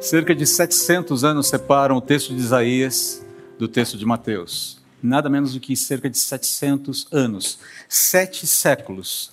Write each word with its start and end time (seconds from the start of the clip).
Cerca 0.00 0.34
de 0.34 0.46
700 0.46 1.24
anos 1.24 1.46
separam 1.48 1.98
o 1.98 2.00
texto 2.00 2.34
de 2.34 2.40
Isaías 2.40 3.22
do 3.58 3.68
texto 3.68 3.98
de 3.98 4.06
Mateus. 4.06 4.80
Nada 5.02 5.28
menos 5.28 5.52
do 5.52 5.60
que 5.60 5.76
cerca 5.76 6.08
de 6.08 6.16
700 6.16 7.06
anos. 7.12 7.58
Sete 7.86 8.46
séculos. 8.46 9.30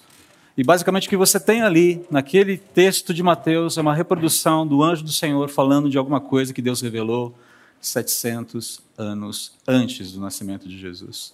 E 0.57 0.63
basicamente 0.65 1.07
o 1.07 1.09
que 1.09 1.15
você 1.15 1.39
tem 1.39 1.61
ali, 1.61 2.05
naquele 2.11 2.57
texto 2.57 3.13
de 3.13 3.23
Mateus, 3.23 3.77
é 3.77 3.81
uma 3.81 3.95
reprodução 3.95 4.67
do 4.67 4.83
anjo 4.83 5.05
do 5.05 5.11
Senhor 5.11 5.49
falando 5.49 5.89
de 5.89 5.97
alguma 5.97 6.19
coisa 6.19 6.53
que 6.53 6.61
Deus 6.61 6.81
revelou 6.81 7.33
700 7.79 8.81
anos 8.97 9.53
antes 9.65 10.11
do 10.11 10.19
nascimento 10.19 10.67
de 10.67 10.77
Jesus. 10.77 11.33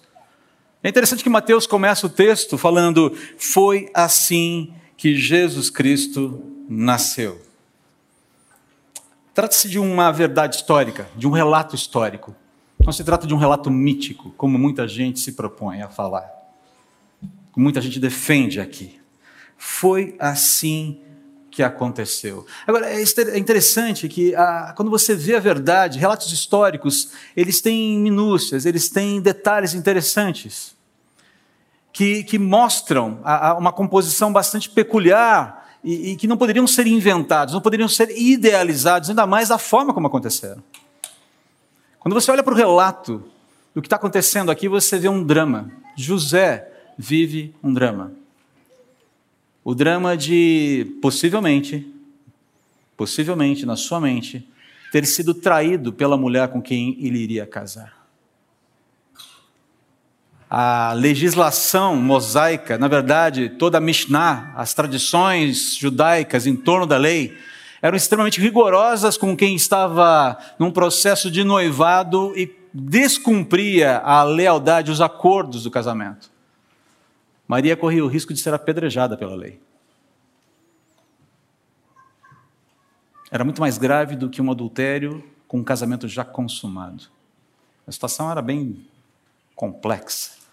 É 0.80 0.88
interessante 0.88 1.24
que 1.24 1.30
Mateus 1.30 1.66
começa 1.66 2.06
o 2.06 2.10
texto 2.10 2.56
falando: 2.56 3.12
Foi 3.36 3.90
assim 3.92 4.72
que 4.96 5.16
Jesus 5.16 5.70
Cristo 5.70 6.40
nasceu. 6.68 7.43
Trata-se 9.34 9.68
de 9.68 9.80
uma 9.80 10.12
verdade 10.12 10.54
histórica, 10.54 11.08
de 11.16 11.26
um 11.26 11.32
relato 11.32 11.74
histórico. 11.74 12.36
Não 12.78 12.92
se 12.92 13.02
trata 13.02 13.26
de 13.26 13.34
um 13.34 13.36
relato 13.36 13.68
mítico, 13.68 14.30
como 14.36 14.56
muita 14.56 14.86
gente 14.86 15.18
se 15.18 15.32
propõe 15.32 15.82
a 15.82 15.88
falar. 15.88 16.30
Como 17.50 17.64
muita 17.64 17.80
gente 17.80 17.98
defende 17.98 18.60
aqui. 18.60 19.00
Foi 19.58 20.14
assim 20.20 21.00
que 21.50 21.64
aconteceu. 21.64 22.46
Agora, 22.64 22.88
é, 22.88 23.02
é 23.02 23.38
interessante 23.38 24.08
que 24.08 24.34
ah, 24.36 24.72
quando 24.76 24.90
você 24.90 25.16
vê 25.16 25.34
a 25.34 25.40
verdade, 25.40 25.98
relatos 25.98 26.32
históricos, 26.32 27.10
eles 27.36 27.60
têm 27.60 27.98
minúcias, 27.98 28.64
eles 28.66 28.88
têm 28.88 29.20
detalhes 29.20 29.74
interessantes, 29.74 30.76
que, 31.92 32.22
que 32.22 32.38
mostram 32.38 33.20
a, 33.24 33.50
a 33.50 33.54
uma 33.54 33.72
composição 33.72 34.32
bastante 34.32 34.70
peculiar 34.70 35.63
e, 35.84 36.12
e 36.12 36.16
que 36.16 36.26
não 36.26 36.36
poderiam 36.36 36.66
ser 36.66 36.86
inventados, 36.86 37.52
não 37.52 37.60
poderiam 37.60 37.88
ser 37.88 38.10
idealizados, 38.16 39.10
ainda 39.10 39.26
mais 39.26 39.48
da 39.48 39.58
forma 39.58 39.92
como 39.92 40.06
aconteceram. 40.06 40.62
Quando 41.98 42.14
você 42.14 42.30
olha 42.30 42.42
para 42.42 42.54
o 42.54 42.56
relato 42.56 43.22
do 43.74 43.82
que 43.82 43.86
está 43.86 43.96
acontecendo 43.96 44.50
aqui, 44.50 44.68
você 44.68 44.98
vê 44.98 45.08
um 45.08 45.22
drama. 45.22 45.70
José 45.96 46.70
vive 46.96 47.54
um 47.62 47.72
drama. 47.72 48.12
O 49.62 49.74
drama 49.74 50.16
de, 50.16 50.96
possivelmente, 51.00 51.86
possivelmente 52.96 53.64
na 53.64 53.76
sua 53.76 54.00
mente, 54.00 54.46
ter 54.90 55.06
sido 55.06 55.34
traído 55.34 55.92
pela 55.92 56.16
mulher 56.16 56.48
com 56.48 56.60
quem 56.60 56.96
ele 57.00 57.18
iria 57.18 57.46
casar 57.46 58.03
a 60.56 60.92
legislação 60.92 61.96
mosaica, 61.96 62.78
na 62.78 62.86
verdade, 62.86 63.48
toda 63.48 63.78
a 63.78 63.80
Mishnah, 63.80 64.52
as 64.54 64.72
tradições 64.72 65.74
judaicas 65.74 66.46
em 66.46 66.54
torno 66.54 66.86
da 66.86 66.96
lei, 66.96 67.36
eram 67.82 67.96
extremamente 67.96 68.40
rigorosas 68.40 69.16
com 69.16 69.36
quem 69.36 69.56
estava 69.56 70.38
num 70.56 70.70
processo 70.70 71.28
de 71.28 71.42
noivado 71.42 72.32
e 72.36 72.56
descumpria 72.72 73.98
a 73.98 74.22
lealdade, 74.22 74.92
os 74.92 75.00
acordos 75.00 75.64
do 75.64 75.72
casamento. 75.72 76.30
Maria 77.48 77.76
corria 77.76 78.04
o 78.04 78.08
risco 78.08 78.32
de 78.32 78.38
ser 78.38 78.54
apedrejada 78.54 79.16
pela 79.16 79.34
lei. 79.34 79.60
Era 83.28 83.42
muito 83.42 83.60
mais 83.60 83.76
grave 83.76 84.14
do 84.14 84.30
que 84.30 84.40
um 84.40 84.52
adultério 84.52 85.20
com 85.48 85.58
um 85.58 85.64
casamento 85.64 86.06
já 86.06 86.24
consumado. 86.24 87.06
A 87.88 87.90
situação 87.90 88.30
era 88.30 88.40
bem 88.40 88.86
complexa. 89.56 90.43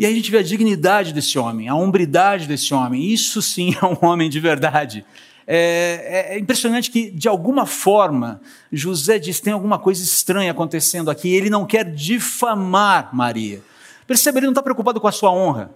E 0.00 0.06
aí 0.06 0.14
a 0.14 0.16
gente 0.16 0.30
vê 0.30 0.38
a 0.38 0.42
dignidade 0.42 1.12
desse 1.12 1.38
homem, 1.38 1.68
a 1.68 1.74
hombridade 1.74 2.46
desse 2.46 2.72
homem. 2.72 3.04
Isso 3.04 3.42
sim 3.42 3.76
é 3.82 3.84
um 3.84 3.98
homem 4.00 4.30
de 4.30 4.40
verdade. 4.40 5.04
É, 5.46 6.30
é, 6.30 6.36
é, 6.36 6.38
impressionante 6.38 6.90
que, 6.90 7.10
de 7.10 7.28
alguma 7.28 7.66
forma, 7.66 8.40
José 8.72 9.18
diz: 9.18 9.40
tem 9.40 9.52
alguma 9.52 9.78
coisa 9.78 10.02
estranha 10.02 10.52
acontecendo 10.52 11.10
aqui. 11.10 11.28
Ele 11.28 11.50
não 11.50 11.66
quer 11.66 11.84
difamar 11.84 13.14
Maria. 13.14 13.60
Perceba, 14.06 14.38
ele 14.38 14.46
não 14.46 14.52
está 14.52 14.62
preocupado 14.62 14.98
com 15.02 15.06
a 15.06 15.12
sua 15.12 15.30
honra, 15.30 15.70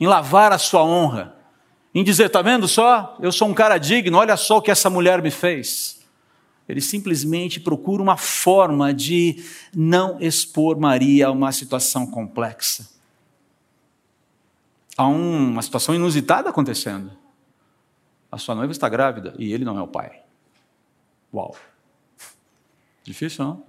em 0.00 0.06
lavar 0.08 0.50
a 0.50 0.58
sua 0.58 0.82
honra, 0.82 1.36
em 1.94 2.02
dizer: 2.02 2.26
está 2.26 2.42
vendo 2.42 2.66
só? 2.66 3.16
Eu 3.20 3.30
sou 3.30 3.46
um 3.46 3.54
cara 3.54 3.78
digno, 3.78 4.18
olha 4.18 4.36
só 4.36 4.56
o 4.56 4.62
que 4.62 4.70
essa 4.72 4.90
mulher 4.90 5.22
me 5.22 5.30
fez. 5.30 6.00
Ele 6.68 6.80
simplesmente 6.80 7.60
procura 7.60 8.02
uma 8.02 8.16
forma 8.16 8.92
de 8.92 9.44
não 9.72 10.20
expor 10.20 10.76
Maria 10.76 11.28
a 11.28 11.30
uma 11.30 11.52
situação 11.52 12.04
complexa 12.04 12.95
há 14.96 15.06
uma 15.06 15.62
situação 15.62 15.94
inusitada 15.94 16.48
acontecendo. 16.48 17.10
A 18.30 18.38
sua 18.38 18.54
noiva 18.54 18.72
está 18.72 18.88
grávida 18.88 19.34
e 19.38 19.52
ele 19.52 19.64
não 19.64 19.78
é 19.78 19.82
o 19.82 19.86
pai. 19.86 20.22
Uau! 21.32 21.54
Difícil, 23.04 23.44
não? 23.44 23.62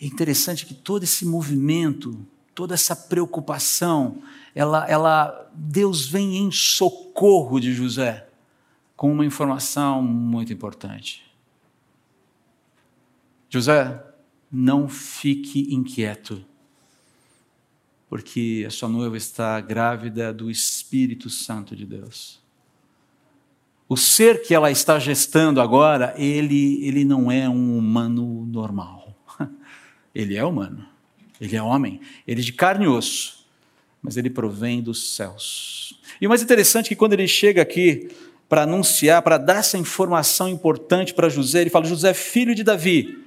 É 0.00 0.06
interessante 0.06 0.66
que 0.66 0.74
todo 0.74 1.04
esse 1.04 1.24
movimento, 1.24 2.18
toda 2.54 2.74
essa 2.74 2.94
preocupação, 2.94 4.22
ela, 4.54 4.86
ela, 4.88 5.50
Deus 5.54 6.06
vem 6.06 6.38
em 6.38 6.50
socorro 6.50 7.60
de 7.60 7.72
José 7.72 8.28
com 8.96 9.12
uma 9.12 9.24
informação 9.24 10.02
muito 10.02 10.52
importante. 10.52 11.24
José, 13.48 14.02
não 14.50 14.88
fique 14.88 15.72
inquieto 15.72 16.44
porque 18.08 18.64
a 18.66 18.70
sua 18.70 18.88
noiva 18.88 19.16
está 19.16 19.60
grávida 19.60 20.32
do 20.32 20.50
Espírito 20.50 21.28
Santo 21.28 21.74
de 21.74 21.84
Deus. 21.84 22.40
O 23.88 23.96
ser 23.96 24.42
que 24.42 24.54
ela 24.54 24.70
está 24.70 24.98
gestando 24.98 25.60
agora, 25.60 26.14
ele, 26.16 26.84
ele 26.86 27.04
não 27.04 27.30
é 27.30 27.48
um 27.48 27.76
humano 27.76 28.46
normal. 28.46 29.14
Ele 30.14 30.34
é 30.34 30.42
humano, 30.42 30.88
ele 31.38 31.56
é 31.56 31.62
homem, 31.62 32.00
ele 32.26 32.40
é 32.40 32.42
de 32.42 32.50
carne 32.50 32.86
e 32.86 32.88
osso, 32.88 33.46
mas 34.00 34.16
ele 34.16 34.30
provém 34.30 34.80
dos 34.80 35.14
céus. 35.14 36.00
E 36.18 36.26
o 36.26 36.30
mais 36.30 36.42
interessante 36.42 36.86
é 36.86 36.88
que 36.88 36.96
quando 36.96 37.12
ele 37.12 37.28
chega 37.28 37.60
aqui 37.60 38.08
para 38.48 38.62
anunciar, 38.62 39.20
para 39.20 39.36
dar 39.36 39.56
essa 39.56 39.76
informação 39.76 40.48
importante 40.48 41.12
para 41.12 41.28
José, 41.28 41.60
ele 41.60 41.68
fala: 41.68 41.84
José, 41.84 42.14
filho 42.14 42.54
de 42.54 42.64
Davi. 42.64 43.26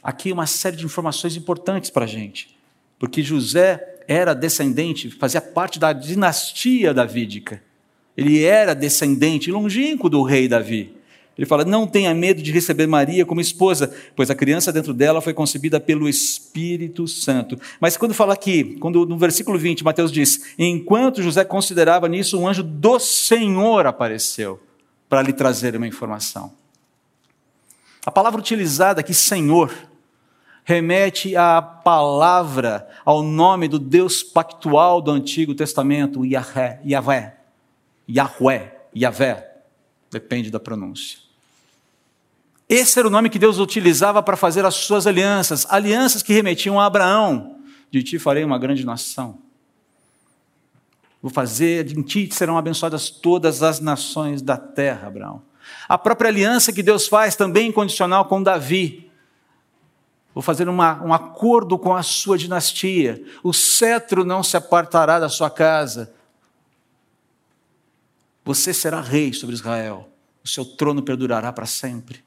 Aqui 0.00 0.30
uma 0.30 0.46
série 0.46 0.76
de 0.76 0.84
informações 0.84 1.34
importantes 1.34 1.90
para 1.90 2.04
a 2.04 2.08
gente 2.08 2.55
porque 2.98 3.22
José 3.22 4.02
era 4.08 4.34
descendente, 4.34 5.10
fazia 5.10 5.40
parte 5.40 5.78
da 5.78 5.92
dinastia 5.92 6.94
davídica. 6.94 7.62
Ele 8.16 8.44
era 8.44 8.74
descendente 8.74 9.50
longínquo 9.50 10.08
do 10.08 10.22
rei 10.22 10.48
Davi. 10.48 10.96
Ele 11.36 11.46
fala: 11.46 11.64
Não 11.64 11.86
tenha 11.86 12.14
medo 12.14 12.42
de 12.42 12.50
receber 12.50 12.86
Maria 12.86 13.26
como 13.26 13.40
esposa, 13.40 13.94
pois 14.14 14.30
a 14.30 14.34
criança 14.34 14.72
dentro 14.72 14.94
dela 14.94 15.20
foi 15.20 15.34
concebida 15.34 15.78
pelo 15.78 16.08
Espírito 16.08 17.06
Santo. 17.06 17.60
Mas 17.78 17.96
quando 17.96 18.14
fala 18.14 18.32
aqui, 18.32 18.76
quando 18.80 19.04
no 19.04 19.18
versículo 19.18 19.58
20, 19.58 19.84
Mateus 19.84 20.10
diz: 20.10 20.54
Enquanto 20.58 21.22
José 21.22 21.44
considerava 21.44 22.08
nisso, 22.08 22.40
um 22.40 22.48
anjo 22.48 22.62
do 22.62 22.98
Senhor 22.98 23.86
apareceu 23.86 24.58
para 25.08 25.20
lhe 25.20 25.32
trazer 25.32 25.76
uma 25.76 25.86
informação. 25.86 26.52
A 28.04 28.10
palavra 28.10 28.40
utilizada 28.40 29.00
aqui, 29.00 29.12
Senhor, 29.12 29.72
remete 30.66 31.36
à 31.36 31.62
palavra, 31.62 32.88
ao 33.04 33.22
nome 33.22 33.68
do 33.68 33.78
Deus 33.78 34.24
pactual 34.24 35.00
do 35.00 35.12
Antigo 35.12 35.54
Testamento, 35.54 36.24
Yahvé, 36.26 36.80
Yahvé, 36.84 37.36
Yahvé, 38.10 38.76
Yahvé, 38.94 39.48
depende 40.10 40.50
da 40.50 40.58
pronúncia. 40.58 41.20
Esse 42.68 42.98
era 42.98 43.06
o 43.06 43.10
nome 43.12 43.30
que 43.30 43.38
Deus 43.38 43.60
utilizava 43.60 44.20
para 44.24 44.36
fazer 44.36 44.64
as 44.64 44.74
suas 44.74 45.06
alianças, 45.06 45.64
alianças 45.70 46.20
que 46.20 46.32
remetiam 46.32 46.80
a 46.80 46.86
Abraão: 46.86 47.60
de 47.88 48.02
ti 48.02 48.18
farei 48.18 48.42
uma 48.42 48.58
grande 48.58 48.84
nação. 48.84 49.38
Vou 51.22 51.30
fazer, 51.30 51.96
em 51.96 52.02
ti 52.02 52.28
serão 52.32 52.58
abençoadas 52.58 53.08
todas 53.08 53.62
as 53.62 53.78
nações 53.78 54.42
da 54.42 54.56
terra, 54.56 55.06
Abraão. 55.06 55.42
A 55.88 55.96
própria 55.96 56.28
aliança 56.28 56.72
que 56.72 56.82
Deus 56.82 57.06
faz 57.06 57.36
também 57.36 57.68
incondicional 57.68 58.24
com 58.24 58.42
Davi, 58.42 59.05
Vou 60.36 60.42
fazer 60.42 60.68
uma, 60.68 61.02
um 61.02 61.14
acordo 61.14 61.78
com 61.78 61.96
a 61.96 62.02
sua 62.02 62.36
dinastia. 62.36 63.24
O 63.42 63.54
cetro 63.54 64.22
não 64.22 64.42
se 64.42 64.54
apartará 64.54 65.18
da 65.18 65.30
sua 65.30 65.48
casa. 65.48 66.12
Você 68.44 68.74
será 68.74 69.00
rei 69.00 69.32
sobre 69.32 69.54
Israel. 69.54 70.06
O 70.44 70.46
seu 70.46 70.62
trono 70.62 71.02
perdurará 71.02 71.50
para 71.54 71.64
sempre. 71.64 72.22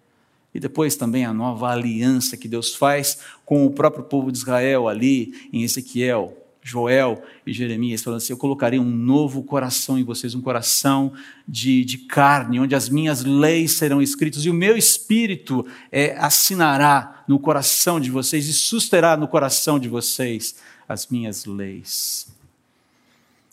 E 0.52 0.60
depois 0.60 0.96
também 0.96 1.24
a 1.24 1.32
nova 1.32 1.70
aliança 1.70 2.36
que 2.36 2.48
Deus 2.48 2.74
faz 2.74 3.20
com 3.46 3.64
o 3.64 3.70
próprio 3.70 4.04
povo 4.04 4.32
de 4.32 4.40
Israel 4.40 4.88
ali 4.88 5.48
em 5.54 5.62
Ezequiel, 5.62 6.36
Joel 6.70 7.24
e 7.46 7.52
Jeremias, 7.52 8.04
falando 8.04 8.18
assim: 8.18 8.32
Eu 8.32 8.38
colocarei 8.38 8.80
um 8.80 8.90
novo 8.90 9.42
coração 9.44 9.98
em 9.98 10.04
vocês, 10.04 10.36
um 10.36 10.42
coração 10.42 11.12
de, 11.48 11.84
de 11.84 11.98
carne, 11.98 12.60
onde 12.60 12.76
as 12.76 12.90
minhas 12.90 13.24
leis 13.24 13.74
serão 13.74 14.02
escritas, 14.02 14.46
e 14.46 14.50
o 14.50 14.54
meu 14.54 14.78
espírito 14.78 15.66
é, 15.92 16.16
assinará 16.18 17.24
no 17.28 17.40
coração 17.40 18.00
de 18.00 18.12
vocês 18.12 18.48
e 18.48 18.54
susterá 18.54 19.18
no 19.18 19.28
coração 19.28 19.80
de 19.80 19.90
vocês 19.90 20.56
as 20.88 21.08
minhas 21.08 21.46
leis. 21.46 22.28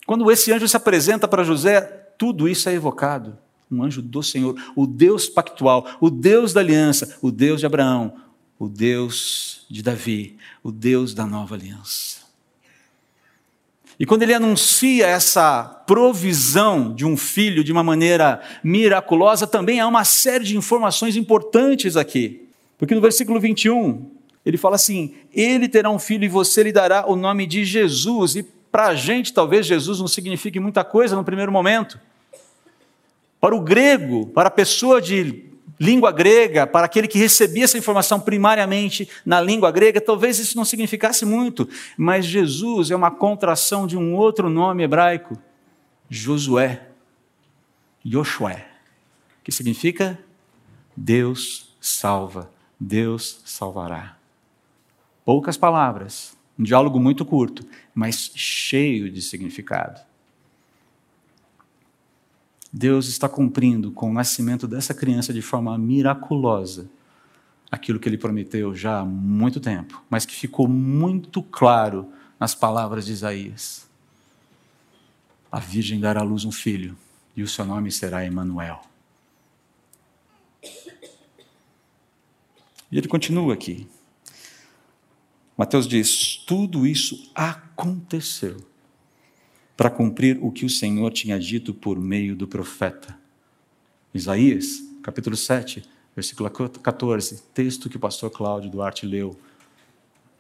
Quando 0.07 0.31
esse 0.31 0.53
anjo 0.53 0.69
se 0.69 0.77
apresenta 0.77 1.27
para 1.27 1.43
José, 1.43 1.81
tudo 2.19 2.49
isso 2.49 2.69
é 2.69 2.75
evocado. 2.75 3.39
um 3.71 3.83
anjo 3.83 4.01
do 4.01 4.23
Senhor, 4.23 4.55
o 4.77 4.87
Deus 4.87 5.29
pactual, 5.29 5.87
o 6.01 6.09
Deus 6.11 6.53
da 6.53 6.61
aliança, 6.61 7.19
o 7.21 7.33
Deus 7.33 7.61
de 7.61 7.67
Abraão, 7.67 8.15
o 8.59 8.69
Deus 8.69 9.67
de 9.69 9.83
Davi, 9.83 10.37
o 10.63 10.71
Deus 10.71 11.13
da 11.13 11.27
nova 11.27 11.55
aliança. 11.55 12.26
E 13.99 14.05
quando 14.05 14.23
ele 14.23 14.35
anuncia 14.35 15.07
essa 15.07 15.65
provisão 15.87 16.93
de 16.93 17.07
um 17.07 17.17
filho 17.17 17.65
de 17.65 17.73
uma 17.73 17.83
maneira 17.83 18.41
miraculosa, 18.63 19.47
também 19.47 19.81
há 19.81 19.87
uma 19.87 20.05
série 20.05 20.45
de 20.45 20.57
informações 20.57 21.17
importantes 21.17 21.97
aqui. 21.97 22.47
Porque 22.77 22.95
no 22.95 23.01
versículo 23.01 23.41
21, 23.41 24.11
ele 24.45 24.59
fala 24.59 24.77
assim: 24.77 25.15
Ele 25.33 25.67
terá 25.67 25.89
um 25.89 25.99
filho 25.99 26.25
e 26.25 26.29
você 26.29 26.63
lhe 26.63 26.73
dará 26.73 27.07
o 27.07 27.17
nome 27.17 27.47
de 27.47 27.65
Jesus. 27.65 28.37
E 28.37 28.43
para 28.71 28.89
a 28.89 28.95
gente, 28.95 29.33
talvez 29.33 29.65
Jesus 29.65 29.99
não 29.99 30.09
signifique 30.09 30.61
muita 30.61 30.85
coisa 30.85 31.17
no 31.17 31.25
primeiro 31.25 31.51
momento. 31.51 31.99
Para 33.41 33.57
o 33.57 33.61
grego, 33.61 34.27
para 34.27 34.49
a 34.49 34.51
pessoa 34.51 35.01
de 35.01 35.46
língua 35.79 36.11
grega, 36.11 36.67
para 36.67 36.87
aquele 36.87 37.07
que 37.07 37.19
recebia 37.19 37.65
essa 37.65 37.79
informação 37.79 38.19
primariamente 38.19 39.09
na 39.25 39.41
língua 39.41 39.71
grega, 39.71 40.01
talvez 40.01 40.39
isso 40.39 40.57
não 40.57 40.65
significasse 40.65 41.25
muito, 41.25 41.69
mas 41.97 42.25
Jesus 42.25 42.91
é 42.91 42.97
uma 42.97 43.11
contração 43.11 43.87
de 43.87 43.97
um 43.97 44.15
outro 44.15 44.49
nome 44.49 44.83
hebraico, 44.83 45.39
Josué, 46.09 46.89
Yoshué, 48.05 48.67
que 49.43 49.53
significa 49.53 50.19
Deus 50.97 51.77
salva, 51.81 52.51
Deus 52.79 53.41
salvará. 53.45 54.17
Poucas 55.25 55.57
palavras, 55.57 56.37
um 56.59 56.63
diálogo 56.63 57.01
muito 57.01 57.25
curto, 57.25 57.67
mas 57.95 58.31
cheio 58.35 59.11
de 59.11 59.21
significado. 59.21 60.06
Deus 62.79 63.09
está 63.09 63.27
cumprindo 63.27 63.91
com 63.91 64.11
o 64.11 64.13
nascimento 64.13 64.69
dessa 64.69 64.93
criança 64.93 65.33
de 65.33 65.41
forma 65.41 65.79
miraculosa 65.79 66.91
aquilo 67.71 67.99
que 67.99 68.07
ele 68.07 68.19
prometeu 68.19 68.75
já 68.75 69.01
há 69.01 69.05
muito 69.05 69.61
tempo, 69.61 70.05
mas 70.11 70.27
que 70.27 70.35
ficou 70.35 70.69
muito 70.69 71.43
claro 71.43 72.13
nas 72.39 72.55
palavras 72.55 73.07
de 73.07 73.13
Isaías. 73.13 73.89
A 75.51 75.59
virgem 75.59 75.99
dará 75.99 76.21
à 76.21 76.23
luz 76.23 76.45
um 76.45 76.53
filho, 76.53 76.95
e 77.35 77.43
o 77.43 77.49
seu 77.49 77.65
nome 77.65 77.91
será 77.91 78.27
Emanuel. 78.27 78.83
E 82.93 82.99
ele 82.99 83.09
continua 83.09 83.55
aqui. 83.55 83.89
Mateus 85.57 85.89
diz: 85.89 86.45
tudo 86.47 86.87
isso 86.87 87.33
aconteceu 87.35 88.59
para 89.77 89.91
cumprir 89.91 90.39
o 90.41 90.51
que 90.51 90.65
o 90.65 90.71
Senhor 90.71 91.13
tinha 91.13 91.39
dito 91.39 91.75
por 91.75 92.01
meio 92.01 92.35
do 92.35 92.49
profeta. 92.49 93.19
Isaías, 94.15 94.83
capítulo 95.03 95.37
7, 95.37 95.85
versículo 96.15 96.51
14, 96.51 97.43
texto 97.53 97.91
que 97.91 97.99
o 97.99 98.01
pastor 98.01 98.31
Cláudio 98.31 98.71
Duarte 98.71 99.05
leu 99.05 99.39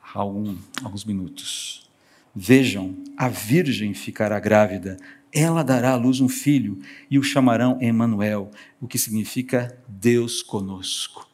há 0.02 0.20
alguns 0.20 1.04
minutos. 1.04 1.90
Vejam, 2.34 2.96
a 3.16 3.28
virgem 3.28 3.92
ficará 3.92 4.40
grávida, 4.40 4.96
ela 5.32 5.62
dará 5.62 5.92
à 5.92 5.96
luz 5.96 6.20
um 6.20 6.28
filho 6.28 6.78
e 7.10 7.18
o 7.18 7.22
chamarão 7.22 7.78
Emanuel, 7.80 8.50
o 8.80 8.88
que 8.88 8.98
significa 8.98 9.78
Deus 9.86 10.42
conosco. 10.42 11.28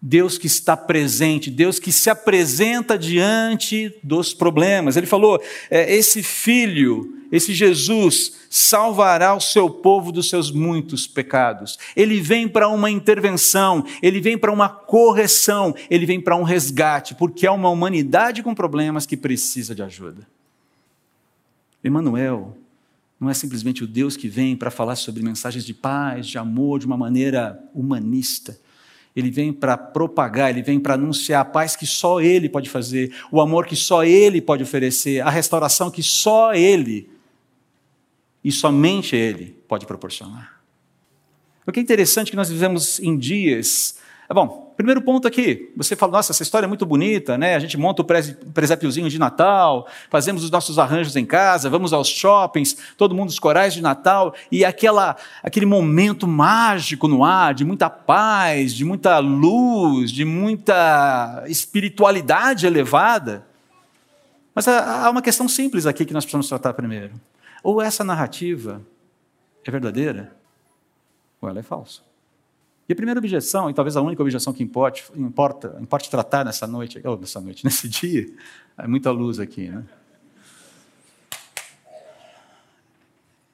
Deus 0.00 0.38
que 0.38 0.46
está 0.46 0.76
presente, 0.76 1.50
Deus 1.50 1.80
que 1.80 1.90
se 1.90 2.08
apresenta 2.08 2.96
diante 2.96 3.92
dos 4.02 4.32
problemas. 4.32 4.96
Ele 4.96 5.06
falou: 5.06 5.42
é, 5.68 5.92
esse 5.92 6.22
filho, 6.22 7.16
esse 7.32 7.52
Jesus, 7.52 8.36
salvará 8.48 9.34
o 9.34 9.40
seu 9.40 9.68
povo 9.68 10.12
dos 10.12 10.28
seus 10.28 10.52
muitos 10.52 11.08
pecados. 11.08 11.78
Ele 11.96 12.20
vem 12.20 12.46
para 12.46 12.68
uma 12.68 12.88
intervenção, 12.88 13.84
ele 14.00 14.20
vem 14.20 14.38
para 14.38 14.52
uma 14.52 14.68
correção, 14.68 15.74
ele 15.90 16.06
vem 16.06 16.20
para 16.20 16.36
um 16.36 16.44
resgate, 16.44 17.16
porque 17.16 17.44
é 17.44 17.50
uma 17.50 17.68
humanidade 17.68 18.42
com 18.42 18.54
problemas 18.54 19.04
que 19.04 19.16
precisa 19.16 19.74
de 19.74 19.82
ajuda. 19.82 20.26
Emmanuel 21.82 22.56
não 23.20 23.28
é 23.28 23.34
simplesmente 23.34 23.82
o 23.82 23.86
Deus 23.86 24.16
que 24.16 24.28
vem 24.28 24.54
para 24.54 24.70
falar 24.70 24.94
sobre 24.94 25.24
mensagens 25.24 25.64
de 25.64 25.74
paz, 25.74 26.28
de 26.28 26.38
amor, 26.38 26.78
de 26.78 26.86
uma 26.86 26.96
maneira 26.96 27.60
humanista 27.74 28.56
ele 29.18 29.30
vem 29.32 29.52
para 29.52 29.76
propagar, 29.76 30.50
ele 30.50 30.62
vem 30.62 30.78
para 30.78 30.94
anunciar 30.94 31.40
a 31.40 31.44
paz 31.44 31.74
que 31.74 31.84
só 31.84 32.20
ele 32.20 32.48
pode 32.48 32.70
fazer, 32.70 33.12
o 33.32 33.40
amor 33.40 33.66
que 33.66 33.74
só 33.74 34.04
ele 34.04 34.40
pode 34.40 34.62
oferecer, 34.62 35.20
a 35.20 35.28
restauração 35.28 35.90
que 35.90 36.04
só 36.04 36.54
ele 36.54 37.10
e 38.44 38.52
somente 38.52 39.16
ele 39.16 39.56
pode 39.66 39.86
proporcionar. 39.86 40.62
O 41.66 41.72
que 41.72 41.80
é 41.80 41.82
interessante 41.82 42.28
é 42.28 42.30
que 42.30 42.36
nós 42.36 42.48
vivemos 42.48 43.00
em 43.00 43.18
dias 43.18 43.98
é 44.30 44.32
bom, 44.34 44.67
primeiro 44.78 45.02
ponto 45.02 45.26
aqui, 45.26 45.72
você 45.76 45.96
fala, 45.96 46.12
nossa, 46.12 46.30
essa 46.30 46.44
história 46.44 46.64
é 46.64 46.68
muito 46.68 46.86
bonita, 46.86 47.36
né? 47.36 47.56
A 47.56 47.58
gente 47.58 47.76
monta 47.76 48.00
o 48.00 48.04
presépiozinho 48.04 49.10
de 49.10 49.18
Natal, 49.18 49.88
fazemos 50.08 50.44
os 50.44 50.52
nossos 50.52 50.78
arranjos 50.78 51.16
em 51.16 51.26
casa, 51.26 51.68
vamos 51.68 51.92
aos 51.92 52.06
shoppings, 52.06 52.76
todo 52.96 53.12
mundo 53.12 53.28
os 53.28 53.40
corais 53.40 53.74
de 53.74 53.82
Natal, 53.82 54.32
e 54.52 54.64
aquela, 54.64 55.16
aquele 55.42 55.66
momento 55.66 56.28
mágico 56.28 57.08
no 57.08 57.24
ar, 57.24 57.54
de 57.54 57.64
muita 57.64 57.90
paz, 57.90 58.72
de 58.72 58.84
muita 58.84 59.18
luz, 59.18 60.12
de 60.12 60.24
muita 60.24 61.42
espiritualidade 61.48 62.64
elevada. 62.64 63.44
Mas 64.54 64.68
há 64.68 65.10
uma 65.10 65.20
questão 65.20 65.48
simples 65.48 65.86
aqui 65.86 66.04
que 66.04 66.12
nós 66.12 66.24
precisamos 66.24 66.48
tratar 66.48 66.72
primeiro. 66.72 67.14
Ou 67.64 67.82
essa 67.82 68.04
narrativa 68.04 68.80
é 69.64 69.70
verdadeira, 69.72 70.36
ou 71.40 71.48
ela 71.48 71.58
é 71.58 71.64
falsa. 71.64 72.07
E 72.88 72.92
a 72.92 72.96
primeira 72.96 73.20
objeção, 73.20 73.68
e 73.68 73.74
talvez 73.74 73.96
a 73.96 74.00
única 74.00 74.22
objeção 74.22 74.52
que 74.52 74.62
importe, 74.62 75.04
importa, 75.14 75.76
importe 75.78 76.08
tratar 76.08 76.44
nessa 76.44 76.66
noite, 76.66 77.00
ou 77.06 77.18
nessa 77.18 77.38
noite, 77.38 77.62
nesse 77.66 77.86
dia, 77.86 78.26
é 78.78 78.86
muita 78.86 79.10
luz 79.10 79.38
aqui, 79.38 79.68
né? 79.68 79.84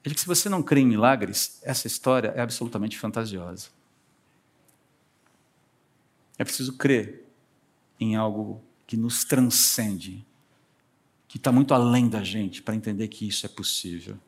É 0.05 0.11
que 0.11 0.21
se 0.21 0.27
você 0.27 0.49
não 0.51 0.63
crê 0.63 0.83
em 0.83 0.87
milagres, 0.87 1.59
essa 1.63 1.87
história 1.87 2.29
é 2.37 2.41
absolutamente 2.43 2.99
fantasiosa. 2.99 3.69
É 6.39 6.45
preciso 6.45 6.77
crer 6.77 7.25
em 7.99 8.15
algo 8.15 8.63
que 8.87 8.97
nos 8.99 9.25
transcende, 9.25 10.25
que 11.27 11.39
está 11.39 11.51
muito 11.51 11.73
além 11.73 12.07
da 12.09 12.23
gente, 12.23 12.63
para 12.63 12.75
entender 12.75 13.09
que 13.09 13.27
isso 13.27 13.47
é 13.47 13.49
possível. 13.49 14.19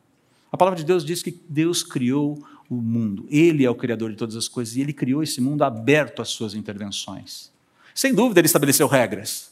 A 0.51 0.57
palavra 0.57 0.79
de 0.79 0.85
Deus 0.85 1.05
diz 1.05 1.21
que 1.21 1.39
Deus 1.47 1.83
criou 1.83 2.43
o 2.69 2.75
mundo. 2.75 3.25
Ele 3.29 3.65
é 3.65 3.69
o 3.69 3.75
criador 3.75 4.11
de 4.11 4.17
todas 4.17 4.35
as 4.35 4.47
coisas 4.47 4.75
e 4.75 4.81
ele 4.81 4.93
criou 4.93 5.23
esse 5.23 5.39
mundo 5.39 5.63
aberto 5.63 6.21
às 6.21 6.29
suas 6.29 6.53
intervenções. 6.53 7.51
Sem 7.93 8.13
dúvida, 8.13 8.39
ele 8.39 8.47
estabeleceu 8.47 8.87
regras. 8.87 9.51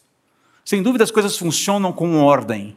Sem 0.64 0.82
dúvida, 0.82 1.04
as 1.04 1.12
coisas 1.12 1.38
funcionam 1.38 1.94
com 1.94 2.18
ordem. 2.18 2.76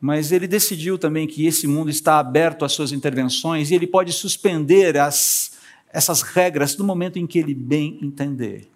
Mas 0.00 0.32
ele 0.32 0.46
decidiu 0.46 0.98
também 0.98 1.26
que 1.26 1.46
esse 1.46 1.66
mundo 1.66 1.90
está 1.90 2.18
aberto 2.18 2.64
às 2.64 2.72
suas 2.72 2.92
intervenções 2.92 3.70
e 3.70 3.74
ele 3.74 3.86
pode 3.86 4.12
suspender 4.12 4.98
as, 4.98 5.52
essas 5.90 6.22
regras 6.22 6.76
no 6.76 6.84
momento 6.84 7.18
em 7.18 7.26
que 7.26 7.38
ele 7.38 7.54
bem 7.54 7.98
entender. 8.02 8.68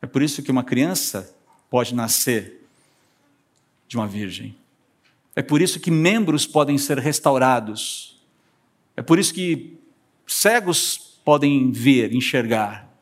É 0.00 0.06
por 0.06 0.22
isso 0.22 0.42
que 0.42 0.50
uma 0.50 0.64
criança 0.64 1.34
pode 1.68 1.94
nascer 1.94 2.66
de 3.86 3.96
uma 3.96 4.06
virgem. 4.06 4.54
É 5.34 5.42
por 5.42 5.60
isso 5.60 5.80
que 5.80 5.90
membros 5.90 6.46
podem 6.46 6.78
ser 6.78 6.98
restaurados 6.98 8.17
é 8.98 9.02
por 9.02 9.16
isso 9.16 9.32
que 9.32 9.78
cegos 10.26 11.20
podem 11.24 11.70
ver, 11.70 12.12
enxergar. 12.12 12.92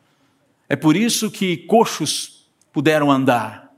É 0.69 0.77
por 0.77 0.95
isso 0.95 1.31
que 1.31 1.57
coxos 1.57 2.47
puderam 2.71 3.11
andar. 3.11 3.75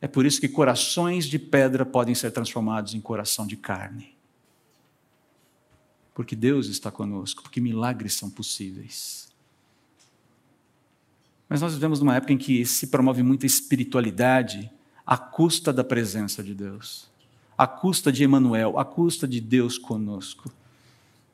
É 0.00 0.08
por 0.08 0.26
isso 0.26 0.40
que 0.40 0.48
corações 0.48 1.26
de 1.26 1.38
pedra 1.38 1.86
podem 1.86 2.16
ser 2.16 2.32
transformados 2.32 2.96
em 2.96 3.00
coração 3.00 3.46
de 3.46 3.56
carne. 3.56 4.12
Porque 6.16 6.34
Deus 6.34 6.66
está 6.66 6.90
conosco, 6.90 7.44
porque 7.44 7.60
milagres 7.60 8.14
são 8.14 8.28
possíveis. 8.28 9.32
Mas 11.48 11.60
nós 11.60 11.74
vivemos 11.74 12.00
numa 12.00 12.16
época 12.16 12.32
em 12.32 12.38
que 12.38 12.66
se 12.66 12.88
promove 12.88 13.22
muita 13.22 13.46
espiritualidade 13.46 14.68
à 15.06 15.16
custa 15.16 15.72
da 15.72 15.84
presença 15.84 16.42
de 16.42 16.56
Deus, 16.56 17.08
à 17.56 17.68
custa 17.68 18.10
de 18.10 18.24
Emmanuel, 18.24 18.80
à 18.80 18.84
custa 18.84 19.28
de 19.28 19.40
Deus 19.40 19.78
conosco 19.78 20.52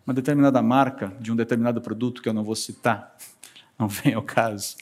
uma 0.07 0.15
determinada 0.15 0.63
marca 0.63 1.09
de 1.21 1.33
um 1.33 1.37
determinado 1.37 1.81
produto 1.81 2.23
que 2.23 2.29
eu 2.29 2.33
não 2.33 2.45
vou 2.45 2.55
citar, 2.55 3.17
não 3.79 3.89
vem 3.89 4.15
ao 4.15 4.23
caso. 4.23 4.77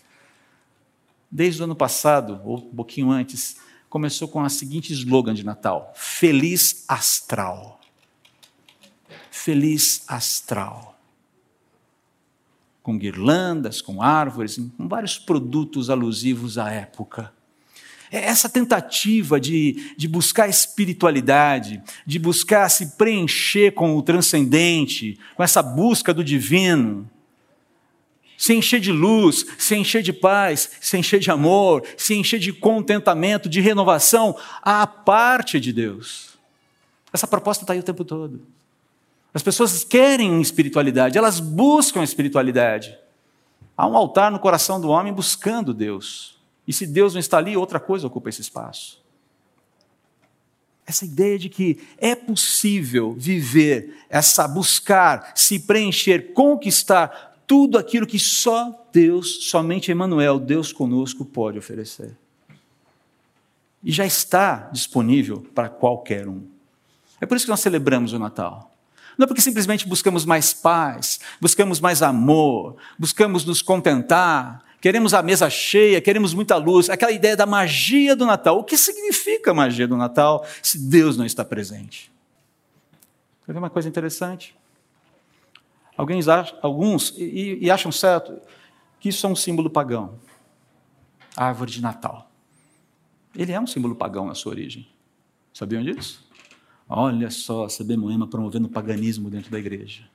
Desde 1.30 1.62
o 1.62 1.64
ano 1.64 1.74
passado, 1.74 2.40
ou 2.44 2.58
um 2.58 2.74
pouquinho 2.74 3.10
antes, 3.10 3.56
começou 3.88 4.28
com 4.28 4.40
a 4.40 4.48
seguinte 4.48 4.92
slogan 4.92 5.34
de 5.34 5.44
Natal: 5.44 5.92
Feliz 5.96 6.84
Astral. 6.86 7.80
Feliz 9.30 10.04
Astral. 10.06 10.98
Com 12.82 12.98
guirlandas, 12.98 13.80
com 13.80 14.02
árvores, 14.02 14.60
com 14.76 14.86
vários 14.86 15.18
produtos 15.18 15.88
alusivos 15.88 16.58
à 16.58 16.70
época. 16.70 17.32
É 18.14 18.26
essa 18.26 18.48
tentativa 18.48 19.40
de, 19.40 19.92
de 19.96 20.06
buscar 20.06 20.48
espiritualidade, 20.48 21.82
de 22.06 22.16
buscar 22.16 22.68
se 22.68 22.96
preencher 22.96 23.72
com 23.72 23.96
o 23.96 24.02
transcendente, 24.02 25.18
com 25.34 25.42
essa 25.42 25.60
busca 25.60 26.14
do 26.14 26.22
divino, 26.22 27.10
se 28.38 28.54
encher 28.54 28.78
de 28.78 28.92
luz, 28.92 29.44
se 29.58 29.74
encher 29.74 30.00
de 30.00 30.12
paz, 30.12 30.70
se 30.80 30.96
encher 30.96 31.18
de 31.18 31.28
amor, 31.28 31.82
se 31.96 32.14
encher 32.14 32.38
de 32.38 32.52
contentamento, 32.52 33.48
de 33.48 33.60
renovação, 33.60 34.36
à 34.62 34.86
parte 34.86 35.58
de 35.58 35.72
Deus. 35.72 36.38
Essa 37.12 37.26
proposta 37.26 37.64
está 37.64 37.72
aí 37.72 37.80
o 37.80 37.82
tempo 37.82 38.04
todo. 38.04 38.46
As 39.34 39.42
pessoas 39.42 39.82
querem 39.82 40.40
espiritualidade, 40.40 41.18
elas 41.18 41.40
buscam 41.40 42.04
espiritualidade. 42.04 42.96
Há 43.76 43.88
um 43.88 43.96
altar 43.96 44.30
no 44.30 44.38
coração 44.38 44.80
do 44.80 44.88
homem 44.88 45.12
buscando 45.12 45.74
Deus. 45.74 46.33
E 46.66 46.72
se 46.72 46.86
Deus 46.86 47.14
não 47.14 47.20
está 47.20 47.38
ali, 47.38 47.56
outra 47.56 47.78
coisa 47.78 48.06
ocupa 48.06 48.28
esse 48.28 48.40
espaço. 48.40 49.02
Essa 50.86 51.04
ideia 51.04 51.38
de 51.38 51.48
que 51.48 51.80
é 51.96 52.14
possível 52.14 53.14
viver, 53.14 54.04
essa 54.08 54.46
buscar, 54.46 55.32
se 55.34 55.58
preencher, 55.58 56.32
conquistar 56.32 57.42
tudo 57.46 57.78
aquilo 57.78 58.06
que 58.06 58.18
só 58.18 58.88
Deus, 58.92 59.48
somente 59.48 59.90
Emmanuel, 59.90 60.38
Deus 60.38 60.72
conosco, 60.72 61.24
pode 61.24 61.58
oferecer. 61.58 62.16
E 63.82 63.92
já 63.92 64.06
está 64.06 64.70
disponível 64.72 65.46
para 65.54 65.68
qualquer 65.68 66.28
um. 66.28 66.42
É 67.20 67.26
por 67.26 67.36
isso 67.36 67.46
que 67.46 67.50
nós 67.50 67.60
celebramos 67.60 68.12
o 68.12 68.18
Natal. 68.18 68.74
Não 69.16 69.24
é 69.24 69.26
porque 69.26 69.42
simplesmente 69.42 69.86
buscamos 69.86 70.24
mais 70.24 70.52
paz, 70.52 71.20
buscamos 71.40 71.80
mais 71.80 72.02
amor, 72.02 72.76
buscamos 72.98 73.44
nos 73.44 73.62
contentar, 73.62 74.64
queremos 74.84 75.14
a 75.14 75.22
mesa 75.22 75.48
cheia, 75.48 75.98
queremos 75.98 76.34
muita 76.34 76.56
luz, 76.56 76.90
aquela 76.90 77.10
ideia 77.10 77.34
da 77.34 77.46
magia 77.46 78.14
do 78.14 78.26
Natal. 78.26 78.58
O 78.58 78.62
que 78.62 78.76
significa 78.76 79.52
a 79.52 79.54
magia 79.54 79.88
do 79.88 79.96
Natal 79.96 80.44
se 80.62 80.78
Deus 80.78 81.16
não 81.16 81.24
está 81.24 81.42
presente? 81.42 82.12
Quer 83.46 83.54
ver 83.54 83.60
uma 83.60 83.70
coisa 83.70 83.88
interessante? 83.88 84.54
Alguns 85.96 87.14
e, 87.16 87.60
e 87.62 87.70
acham 87.70 87.90
certo, 87.90 88.38
que 89.00 89.08
isso 89.08 89.26
é 89.26 89.30
um 89.30 89.34
símbolo 89.34 89.70
pagão. 89.70 90.18
A 91.34 91.46
árvore 91.46 91.70
de 91.70 91.80
Natal. 91.80 92.30
Ele 93.34 93.52
é 93.52 93.58
um 93.58 93.66
símbolo 93.66 93.94
pagão 93.94 94.26
na 94.26 94.34
sua 94.34 94.52
origem. 94.52 94.86
Sabiam 95.54 95.82
disso? 95.82 96.28
Olha 96.86 97.30
só, 97.30 97.68
CB 97.68 97.96
Moema 97.96 98.26
promovendo 98.26 98.66
o 98.66 98.70
paganismo 98.70 99.30
dentro 99.30 99.50
da 99.50 99.58
igreja. 99.58 100.06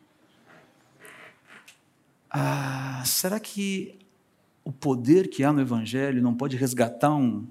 Ah, 2.29 3.01
será 3.03 3.39
que 3.39 3.97
o 4.63 4.71
poder 4.71 5.29
que 5.29 5.43
há 5.43 5.51
no 5.51 5.61
Evangelho 5.61 6.21
não 6.21 6.33
pode 6.33 6.55
resgatar 6.55 7.13
um, 7.13 7.47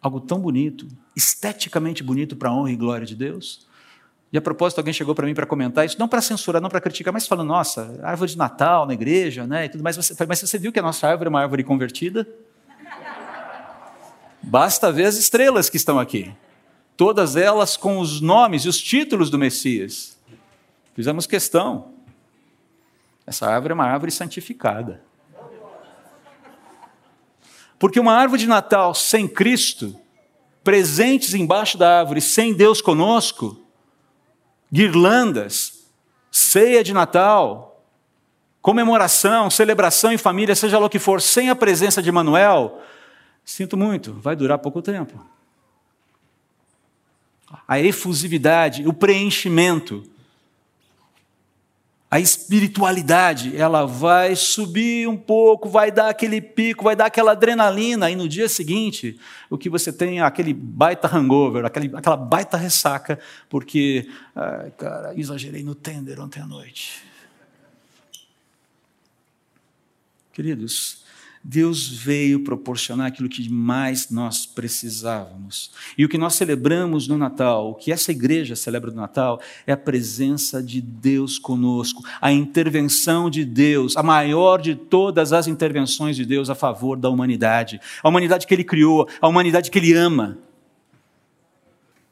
algo 0.00 0.20
tão 0.20 0.38
bonito, 0.38 0.86
esteticamente 1.16 2.02
bonito 2.02 2.36
para 2.36 2.50
a 2.50 2.54
honra 2.54 2.70
e 2.70 2.76
glória 2.76 3.06
de 3.06 3.14
Deus? 3.14 3.66
E 4.32 4.38
a 4.38 4.40
propósito, 4.40 4.78
alguém 4.78 4.94
chegou 4.94 5.14
para 5.14 5.26
mim 5.26 5.34
para 5.34 5.44
comentar 5.44 5.84
isso, 5.84 5.98
não 5.98 6.08
para 6.08 6.22
censurar, 6.22 6.62
não 6.62 6.70
para 6.70 6.80
criticar, 6.80 7.12
mas 7.12 7.26
falando, 7.26 7.48
nossa, 7.48 8.00
árvore 8.02 8.30
de 8.30 8.38
Natal 8.38 8.86
na 8.86 8.94
igreja, 8.94 9.46
né, 9.46 9.66
e 9.66 9.68
tudo 9.68 9.84
mais. 9.84 9.96
Mas 10.26 10.40
você 10.40 10.58
viu 10.58 10.72
que 10.72 10.78
a 10.78 10.82
nossa 10.82 11.06
árvore 11.06 11.28
é 11.28 11.30
uma 11.30 11.40
árvore 11.40 11.62
convertida? 11.62 12.26
Basta 14.42 14.90
ver 14.90 15.04
as 15.04 15.16
estrelas 15.16 15.68
que 15.68 15.76
estão 15.76 15.98
aqui 15.98 16.34
todas 16.96 17.36
elas 17.36 17.76
com 17.76 17.98
os 17.98 18.20
nomes 18.20 18.64
e 18.64 18.68
os 18.68 18.80
títulos 18.80 19.30
do 19.30 19.38
Messias. 19.38 20.16
Fizemos 20.94 21.26
questão. 21.26 21.94
Essa 23.26 23.48
árvore 23.48 23.72
é 23.72 23.74
uma 23.74 23.86
árvore 23.86 24.12
santificada. 24.12 25.02
Porque 27.82 27.98
uma 27.98 28.12
árvore 28.12 28.42
de 28.42 28.46
Natal 28.46 28.94
sem 28.94 29.26
Cristo, 29.26 29.98
presentes 30.62 31.34
embaixo 31.34 31.76
da 31.76 31.98
árvore, 31.98 32.20
sem 32.20 32.54
Deus 32.54 32.80
conosco, 32.80 33.60
guirlandas, 34.72 35.84
ceia 36.30 36.84
de 36.84 36.94
Natal, 36.94 37.84
comemoração, 38.60 39.50
celebração 39.50 40.12
em 40.12 40.16
família, 40.16 40.54
seja 40.54 40.78
lá 40.78 40.86
o 40.86 40.88
que 40.88 41.00
for, 41.00 41.20
sem 41.20 41.50
a 41.50 41.56
presença 41.56 42.00
de 42.00 42.12
Manuel, 42.12 42.80
sinto 43.44 43.76
muito, 43.76 44.12
vai 44.12 44.36
durar 44.36 44.58
pouco 44.58 44.80
tempo. 44.80 45.20
A 47.66 47.80
efusividade, 47.80 48.86
o 48.86 48.92
preenchimento, 48.92 50.04
a 52.12 52.20
espiritualidade, 52.20 53.56
ela 53.56 53.86
vai 53.86 54.36
subir 54.36 55.08
um 55.08 55.16
pouco, 55.16 55.66
vai 55.66 55.90
dar 55.90 56.10
aquele 56.10 56.42
pico, 56.42 56.84
vai 56.84 56.94
dar 56.94 57.06
aquela 57.06 57.32
adrenalina, 57.32 58.10
e 58.10 58.14
no 58.14 58.28
dia 58.28 58.50
seguinte, 58.50 59.18
o 59.48 59.56
que 59.56 59.70
você 59.70 59.90
tem 59.90 60.18
é 60.18 60.22
aquele 60.22 60.52
baita 60.52 61.08
hangover, 61.08 61.64
aquele, 61.64 61.90
aquela 61.96 62.18
baita 62.18 62.58
ressaca, 62.58 63.18
porque, 63.48 64.10
cara, 64.76 65.18
exagerei 65.18 65.62
no 65.62 65.74
tender 65.74 66.20
ontem 66.20 66.42
à 66.42 66.46
noite. 66.46 67.02
Queridos, 70.34 71.01
Deus 71.44 71.88
veio 71.88 72.44
proporcionar 72.44 73.08
aquilo 73.08 73.28
que 73.28 73.48
mais 73.48 74.10
nós 74.10 74.46
precisávamos. 74.46 75.72
E 75.98 76.04
o 76.04 76.08
que 76.08 76.16
nós 76.16 76.34
celebramos 76.34 77.08
no 77.08 77.18
Natal, 77.18 77.70
o 77.70 77.74
que 77.74 77.90
essa 77.90 78.12
igreja 78.12 78.54
celebra 78.54 78.90
no 78.90 78.96
Natal, 78.96 79.40
é 79.66 79.72
a 79.72 79.76
presença 79.76 80.62
de 80.62 80.80
Deus 80.80 81.38
conosco, 81.38 82.04
a 82.20 82.30
intervenção 82.30 83.28
de 83.28 83.44
Deus, 83.44 83.96
a 83.96 84.02
maior 84.02 84.60
de 84.60 84.76
todas 84.76 85.32
as 85.32 85.48
intervenções 85.48 86.14
de 86.14 86.24
Deus 86.24 86.48
a 86.48 86.54
favor 86.54 86.96
da 86.96 87.10
humanidade. 87.10 87.80
A 88.02 88.08
humanidade 88.08 88.46
que 88.46 88.54
Ele 88.54 88.64
criou, 88.64 89.08
a 89.20 89.26
humanidade 89.26 89.70
que 89.70 89.78
Ele 89.78 89.94
ama 89.94 90.38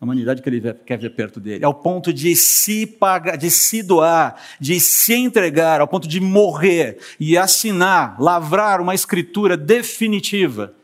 a 0.01 0.05
humanidade 0.05 0.41
que 0.41 0.49
ele 0.49 0.73
quer 0.87 0.99
ver 0.99 1.11
perto 1.11 1.39
dele, 1.39 1.65
ao 1.65 1.75
ponto 1.75 2.13
de 2.13 2.35
se 2.35 2.87
pagar, 2.87 3.37
de 3.37 3.51
se 3.51 3.83
doar, 3.83 4.41
de 4.59 4.81
se 4.81 5.15
entregar, 5.15 5.81
ao 5.81 5.89
ponto 5.89 6.09
de 6.09 6.21
morrer 6.21 6.99
e 7.19 7.37
assinar, 7.37 8.19
lavrar 8.19 8.81
uma 8.81 8.95
escritura 8.95 9.57
definitiva 9.57 10.75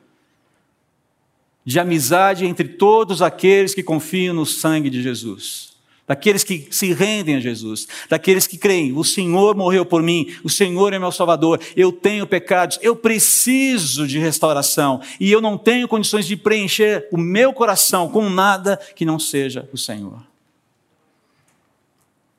de 1.64 1.80
amizade 1.80 2.44
entre 2.44 2.68
todos 2.68 3.22
aqueles 3.22 3.74
que 3.74 3.82
confiam 3.82 4.34
no 4.34 4.44
sangue 4.44 4.90
de 4.90 5.02
Jesus 5.02 5.75
daqueles 6.06 6.44
que 6.44 6.68
se 6.70 6.92
rendem 6.92 7.36
a 7.36 7.40
Jesus, 7.40 7.86
daqueles 8.08 8.46
que 8.46 8.56
creem: 8.56 8.92
o 8.92 9.04
Senhor 9.04 9.56
morreu 9.56 9.84
por 9.84 10.02
mim, 10.02 10.34
o 10.44 10.48
Senhor 10.48 10.92
é 10.92 10.98
meu 10.98 11.10
Salvador, 11.10 11.60
eu 11.76 11.90
tenho 11.90 12.26
pecados, 12.26 12.78
eu 12.80 12.94
preciso 12.94 14.06
de 14.06 14.18
restauração 14.18 15.00
e 15.18 15.30
eu 15.30 15.40
não 15.40 15.58
tenho 15.58 15.88
condições 15.88 16.26
de 16.26 16.36
preencher 16.36 17.08
o 17.10 17.16
meu 17.16 17.52
coração 17.52 18.08
com 18.08 18.30
nada 18.30 18.78
que 18.94 19.04
não 19.04 19.18
seja 19.18 19.68
o 19.72 19.78
Senhor. 19.78 20.22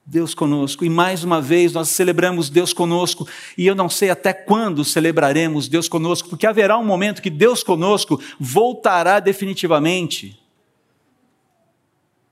Deus 0.09 0.33
conosco, 0.33 0.85
e 0.85 0.89
mais 0.89 1.25
uma 1.25 1.41
vez 1.41 1.73
nós 1.73 1.89
celebramos 1.89 2.49
Deus 2.49 2.71
conosco, 2.71 3.27
e 3.57 3.67
eu 3.67 3.75
não 3.75 3.89
sei 3.89 4.09
até 4.09 4.31
quando 4.31 4.85
celebraremos 4.85 5.67
Deus 5.67 5.89
conosco, 5.89 6.29
porque 6.29 6.47
haverá 6.47 6.77
um 6.77 6.85
momento 6.85 7.21
que 7.21 7.29
Deus 7.29 7.61
conosco 7.61 8.17
voltará 8.39 9.19
definitivamente 9.19 10.39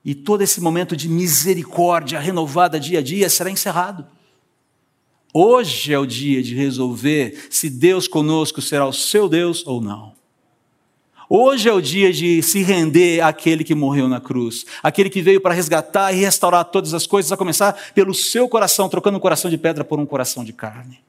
e 0.06 0.14
todo 0.14 0.44
esse 0.44 0.62
momento 0.62 0.96
de 0.96 1.10
misericórdia 1.10 2.20
renovada 2.20 2.80
dia 2.80 3.00
a 3.00 3.02
dia 3.02 3.28
será 3.28 3.50
encerrado. 3.50 4.06
Hoje 5.34 5.92
é 5.92 6.00
o 6.00 6.06
dia 6.06 6.44
de 6.44 6.54
resolver 6.54 7.48
se 7.50 7.70
Deus 7.70 8.08
conosco 8.08 8.62
será 8.62 8.86
o 8.86 8.94
seu 8.94 9.28
Deus 9.28 9.66
ou 9.66 9.82
não. 9.82 10.14
Hoje 11.28 11.68
é 11.68 11.74
o 11.74 11.82
dia 11.82 12.14
de 12.14 12.44
se 12.44 12.62
render 12.62 13.20
àquele 13.22 13.64
que 13.64 13.74
morreu 13.74 14.08
na 14.08 14.22
cruz, 14.22 14.64
aquele 14.84 15.10
que 15.10 15.24
veio 15.24 15.42
para 15.42 15.56
resgatar 15.56 16.14
e 16.14 16.18
restaurar 16.18 16.66
todas 16.66 16.94
as 16.94 17.08
coisas, 17.08 17.32
a 17.32 17.38
começar 17.38 17.74
pelo 17.96 18.14
seu 18.14 18.48
coração, 18.48 18.88
trocando 18.88 19.18
um 19.18 19.20
coração 19.20 19.50
de 19.50 19.58
pedra 19.58 19.84
por 19.84 20.00
um 20.00 20.06
coração 20.06 20.44
de 20.44 20.54
carne. 20.54 21.00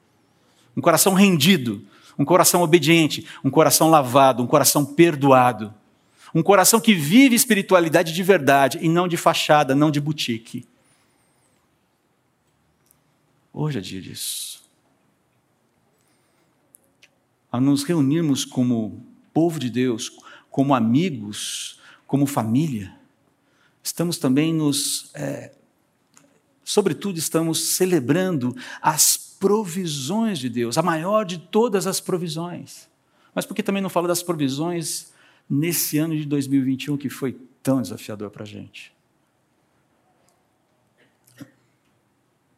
Um 0.75 0.81
coração 0.81 1.13
rendido, 1.13 1.83
um 2.17 2.25
coração 2.25 2.63
obediente, 2.63 3.27
um 3.43 3.51
coração 3.51 3.91
lavado, 3.91 4.41
um 4.41 4.47
coração 4.47 4.83
perdoado. 4.83 5.71
Um 6.33 6.43
coração 6.43 6.79
que 6.79 6.93
vive 6.93 7.35
espiritualidade 7.35 8.13
de 8.13 8.23
verdade 8.23 8.79
e 8.81 8.89
não 8.89 9.07
de 9.07 9.17
fachada, 9.17 9.73
não 9.73 9.89
de 9.89 9.99
boutique. 9.99 10.65
Hoje 13.53 13.79
é 13.79 13.81
dia 13.81 14.01
disso. 14.01 14.63
A 17.51 17.59
nos 17.59 17.83
reunirmos 17.83 18.45
como 18.45 19.03
povo 19.33 19.59
de 19.59 19.69
Deus, 19.69 20.11
como 20.51 20.75
amigos, 20.75 21.79
como 22.05 22.25
família, 22.25 22.95
estamos 23.81 24.17
também 24.17 24.53
nos. 24.53 25.09
É, 25.13 25.51
sobretudo, 26.63 27.17
estamos 27.17 27.69
celebrando 27.69 28.55
as 28.81 29.17
provisões 29.39 30.39
de 30.39 30.49
Deus, 30.49 30.77
a 30.77 30.81
maior 30.81 31.25
de 31.25 31.37
todas 31.37 31.87
as 31.87 31.99
provisões. 31.99 32.87
Mas 33.33 33.45
por 33.45 33.55
que 33.55 33.63
também 33.63 33.81
não 33.81 33.89
falo 33.89 34.07
das 34.07 34.23
provisões 34.23 35.11
nesse 35.49 35.97
ano 35.97 36.15
de 36.15 36.25
2021 36.25 36.97
que 36.97 37.09
foi 37.09 37.37
tão 37.63 37.81
desafiador 37.81 38.29
para 38.29 38.43
a 38.43 38.45
gente. 38.45 38.93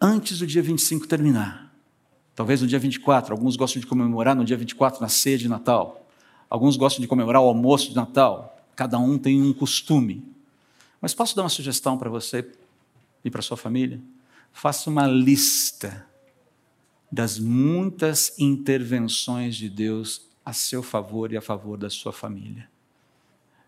Antes 0.02 0.40
do 0.40 0.48
dia 0.48 0.62
25 0.62 1.08
terminar, 1.08 1.76
talvez 2.34 2.62
no 2.62 2.68
dia 2.68 2.80
24, 2.80 3.34
alguns 3.34 3.56
gostam 3.56 3.82
de 3.82 3.88
comemorar 3.88 4.36
no 4.36 4.46
dia 4.46 4.56
24 4.56 5.02
na 5.02 5.10
ceia 5.10 5.38
de 5.38 5.50
Natal. 5.50 6.08
Alguns 6.50 6.78
gostam 6.78 7.02
de 7.02 7.08
comemorar 7.08 7.42
o 7.42 7.46
almoço 7.48 7.90
de 7.90 7.96
Natal. 7.96 8.66
Cada 8.76 8.98
um 8.98 9.18
tem 9.18 9.42
um 9.42 9.54
costume. 9.54 10.26
Mas 11.02 11.14
posso 11.14 11.36
dar 11.36 11.44
uma 11.44 11.50
sugestão 11.50 11.98
para 11.98 12.10
você 12.10 12.50
e 13.24 13.30
para 13.30 13.42
sua 13.42 13.58
família? 13.58 14.02
Faça 14.54 14.90
uma 14.90 15.06
lista 15.06 16.08
das 17.12 17.38
muitas 17.38 18.38
intervenções 18.40 19.56
de 19.56 19.70
Deus 19.70 20.28
a 20.46 20.54
seu 20.54 20.82
favor 20.82 21.32
e 21.32 21.38
a 21.38 21.42
favor 21.42 21.78
da 21.78 21.90
sua 21.90 22.14
família. 22.14 22.70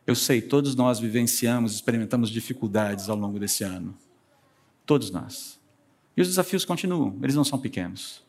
Eu 0.06 0.16
sei, 0.16 0.42
todos 0.42 0.76
nós 0.76 1.00
vivenciamos, 1.00 1.74
experimentamos 1.74 2.30
dificuldades 2.30 3.08
ao 3.08 3.16
longo 3.16 3.40
desse 3.40 3.64
ano. 3.64 3.96
Todos 4.86 5.12
nós. 5.12 5.60
E 6.18 6.22
os 6.22 6.28
desafios 6.28 6.66
continuam, 6.66 7.18
eles 7.22 7.36
não 7.36 7.44
são 7.44 7.60
pequenos. 7.60 8.24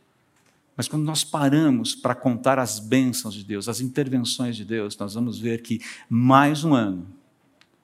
Mas 0.76 0.88
quando 0.88 1.04
nós 1.04 1.22
paramos 1.24 1.94
para 1.94 2.14
contar 2.14 2.58
as 2.58 2.78
bênçãos 2.78 3.34
de 3.34 3.44
Deus, 3.44 3.68
as 3.68 3.80
intervenções 3.80 4.56
de 4.56 4.64
Deus, 4.64 4.96
nós 4.96 5.14
vamos 5.14 5.38
ver 5.38 5.62
que 5.62 5.80
mais 6.08 6.64
um 6.64 6.74
ano, 6.74 7.06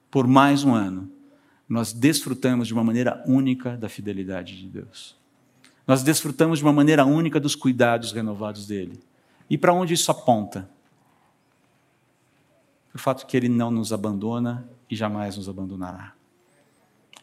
por 0.09 0.27
mais 0.27 0.63
um 0.63 0.73
ano, 0.73 1.11
nós 1.67 1.93
desfrutamos 1.93 2.67
de 2.67 2.73
uma 2.73 2.83
maneira 2.83 3.23
única 3.27 3.77
da 3.77 3.87
fidelidade 3.87 4.57
de 4.57 4.67
Deus. 4.67 5.15
Nós 5.85 6.01
desfrutamos 6.01 6.59
de 6.59 6.65
uma 6.65 6.73
maneira 6.73 7.05
única 7.05 7.39
dos 7.39 7.55
cuidados 7.55 8.11
renovados 8.11 8.65
dele. 8.65 8.99
E 9.49 9.57
para 9.57 9.73
onde 9.73 9.93
isso 9.93 10.09
aponta? 10.09 10.69
O 12.99 13.01
fato 13.01 13.25
que 13.25 13.37
ele 13.37 13.47
não 13.47 13.71
nos 13.71 13.93
abandona 13.93 14.69
e 14.89 14.93
jamais 14.93 15.37
nos 15.37 15.47
abandonará. 15.47 16.13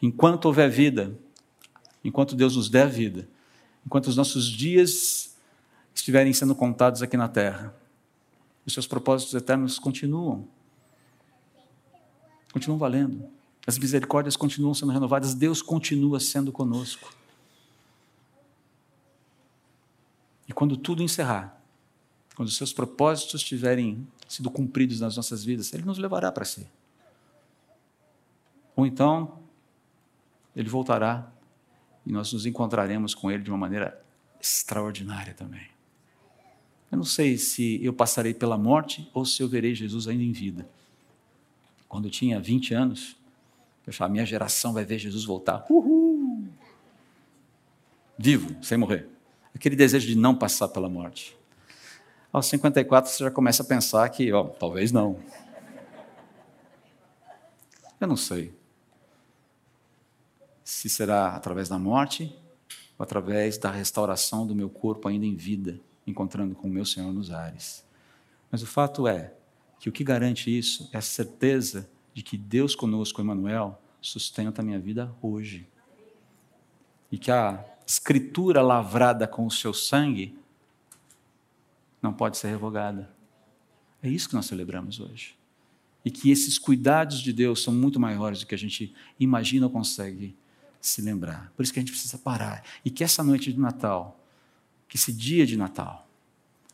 Enquanto 0.01 0.45
houver 0.45 0.71
vida, 0.71 1.15
enquanto 2.03 2.35
Deus 2.35 2.55
nos 2.55 2.67
der 2.67 2.89
vida, 2.89 3.29
enquanto 3.85 4.07
os 4.07 4.17
nossos 4.17 4.45
dias 4.45 5.37
estiverem 5.93 6.33
sendo 6.33 6.55
contados 6.55 7.03
aqui 7.03 7.15
na 7.15 7.27
terra, 7.27 7.75
os 8.65 8.73
seus 8.73 8.87
propósitos 8.87 9.35
eternos 9.35 9.77
continuam. 9.77 10.47
Continuam 12.51 12.79
valendo. 12.79 13.29
As 13.67 13.77
misericórdias 13.77 14.35
continuam 14.35 14.73
sendo 14.73 14.91
renovadas, 14.91 15.35
Deus 15.35 15.61
continua 15.61 16.19
sendo 16.19 16.51
conosco. 16.51 17.13
E 20.49 20.53
quando 20.53 20.75
tudo 20.75 21.03
encerrar, 21.03 21.61
quando 22.35 22.47
os 22.47 22.57
seus 22.57 22.73
propósitos 22.73 23.43
tiverem 23.43 24.07
sido 24.27 24.51
cumpridos 24.51 24.99
nas 24.99 25.15
nossas 25.15 25.43
vidas, 25.43 25.73
Ele 25.73 25.83
nos 25.83 25.97
levará 25.97 26.31
para 26.31 26.45
si. 26.45 26.67
Ou 28.75 28.85
então, 28.85 29.39
Ele 30.55 30.69
voltará 30.69 31.31
e 32.05 32.11
nós 32.11 32.31
nos 32.33 32.45
encontraremos 32.45 33.15
com 33.15 33.31
Ele 33.31 33.43
de 33.43 33.49
uma 33.49 33.57
maneira 33.57 34.03
extraordinária 34.39 35.33
também. 35.33 35.67
Eu 36.91 36.97
não 36.97 37.05
sei 37.05 37.37
se 37.37 37.83
eu 37.83 37.91
passarei 37.93 38.33
pela 38.33 38.57
morte 38.57 39.09
ou 39.13 39.25
se 39.25 39.41
eu 39.41 39.47
verei 39.47 39.75
Jesus 39.75 40.07
ainda 40.07 40.23
em 40.23 40.31
vida. 40.31 40.67
Quando 41.87 42.05
eu 42.05 42.11
tinha 42.11 42.39
20 42.39 42.73
anos, 42.73 43.17
eu 43.85 43.93
falava, 43.93 44.13
minha 44.13 44.25
geração 44.25 44.73
vai 44.73 44.83
ver 44.83 44.99
Jesus 44.99 45.23
voltar. 45.23 45.65
Uhul! 45.69 46.47
Vivo, 48.17 48.55
sem 48.63 48.77
morrer. 48.77 49.07
Aquele 49.53 49.75
desejo 49.75 50.07
de 50.07 50.15
não 50.15 50.35
passar 50.35 50.67
pela 50.69 50.89
morte. 50.89 51.36
Aos 52.31 52.45
54 52.47 53.09
você 53.09 53.23
já 53.23 53.31
começa 53.31 53.63
a 53.63 53.65
pensar 53.65 54.07
que, 54.09 54.31
ó, 54.33 54.43
talvez 54.43 54.91
não. 54.91 55.19
Eu 57.99 58.07
não 58.07 58.17
sei 58.17 58.53
se 60.63 60.89
será 60.89 61.29
através 61.35 61.69
da 61.69 61.79
morte 61.79 62.35
ou 62.99 63.03
através 63.03 63.57
da 63.57 63.71
restauração 63.71 64.45
do 64.45 64.53
meu 64.53 64.69
corpo 64.69 65.07
ainda 65.07 65.25
em 65.25 65.35
vida 65.35 65.79
encontrando 66.05 66.55
com 66.55 66.67
o 66.67 66.71
meu 66.71 66.85
Senhor 66.85 67.11
nos 67.13 67.31
ares. 67.31 67.85
Mas 68.51 68.61
o 68.61 68.67
fato 68.67 69.07
é 69.07 69.33
que 69.79 69.89
o 69.89 69.91
que 69.91 70.03
garante 70.03 70.55
isso 70.55 70.89
é 70.93 70.97
a 70.97 71.01
certeza 71.01 71.89
de 72.13 72.23
que 72.23 72.37
Deus 72.37 72.75
conosco, 72.75 73.21
Emmanuel, 73.21 73.81
sustenta 74.01 74.61
a 74.61 74.65
minha 74.65 74.79
vida 74.79 75.13
hoje. 75.21 75.67
E 77.11 77.17
que 77.17 77.31
a 77.31 77.63
escritura 77.85 78.61
lavrada 78.61 79.27
com 79.27 79.45
o 79.45 79.51
seu 79.51 79.73
sangue 79.73 80.37
não 82.01 82.13
pode 82.13 82.37
ser 82.37 82.49
revogada. 82.49 83.09
É 84.01 84.09
isso 84.09 84.29
que 84.29 84.35
nós 84.35 84.45
celebramos 84.45 84.99
hoje. 84.99 85.37
E 86.05 86.11
que 86.11 86.29
esses 86.31 86.57
cuidados 86.57 87.19
de 87.19 87.33
Deus 87.33 87.63
são 87.63 87.73
muito 87.73 87.99
maiores 87.99 88.39
do 88.39 88.45
que 88.45 88.55
a 88.55 88.57
gente 88.57 88.93
imagina 89.19 89.65
ou 89.65 89.71
consegue 89.71 90.35
se 90.79 91.01
lembrar. 91.01 91.51
Por 91.55 91.63
isso 91.63 91.73
que 91.73 91.79
a 91.79 91.81
gente 91.81 91.91
precisa 91.91 92.17
parar. 92.17 92.63
E 92.85 92.89
que 92.89 93.03
essa 93.03 93.23
noite 93.23 93.51
de 93.51 93.59
Natal 93.59 94.17
que 94.87 94.95
esse 94.95 95.11
dia 95.11 95.45
de 95.45 95.57
Natal 95.57 96.07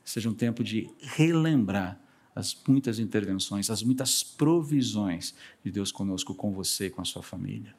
seja 0.03 0.29
um 0.29 0.33
tempo 0.33 0.63
de 0.63 0.89
relembrar 0.99 1.99
as 2.35 2.57
muitas 2.67 2.99
intervenções, 2.99 3.69
as 3.69 3.83
muitas 3.83 4.23
provisões 4.23 5.33
de 5.63 5.71
Deus 5.71 5.91
conosco, 5.91 6.33
com 6.33 6.51
você, 6.51 6.89
com 6.89 7.01
a 7.01 7.05
sua 7.05 7.21
família. 7.21 7.75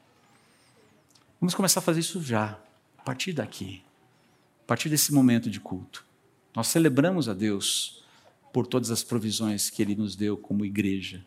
Vamos 1.39 1.53
começar 1.53 1.81
a 1.81 1.83
fazer 1.83 1.99
isso 1.99 2.21
já, 2.21 2.59
a 2.97 3.01
partir 3.03 3.33
daqui, 3.33 3.83
a 4.63 4.67
partir 4.67 4.89
desse 4.89 5.13
momento 5.13 5.49
de 5.49 5.59
culto. 5.59 6.04
Nós 6.55 6.67
celebramos 6.67 7.27
a 7.27 7.33
Deus 7.33 8.03
por 8.53 8.65
todas 8.65 8.89
as 8.89 9.03
provisões 9.03 9.69
que 9.69 9.81
Ele 9.81 9.95
nos 9.95 10.15
deu 10.15 10.37
como 10.37 10.63
igreja. 10.63 11.25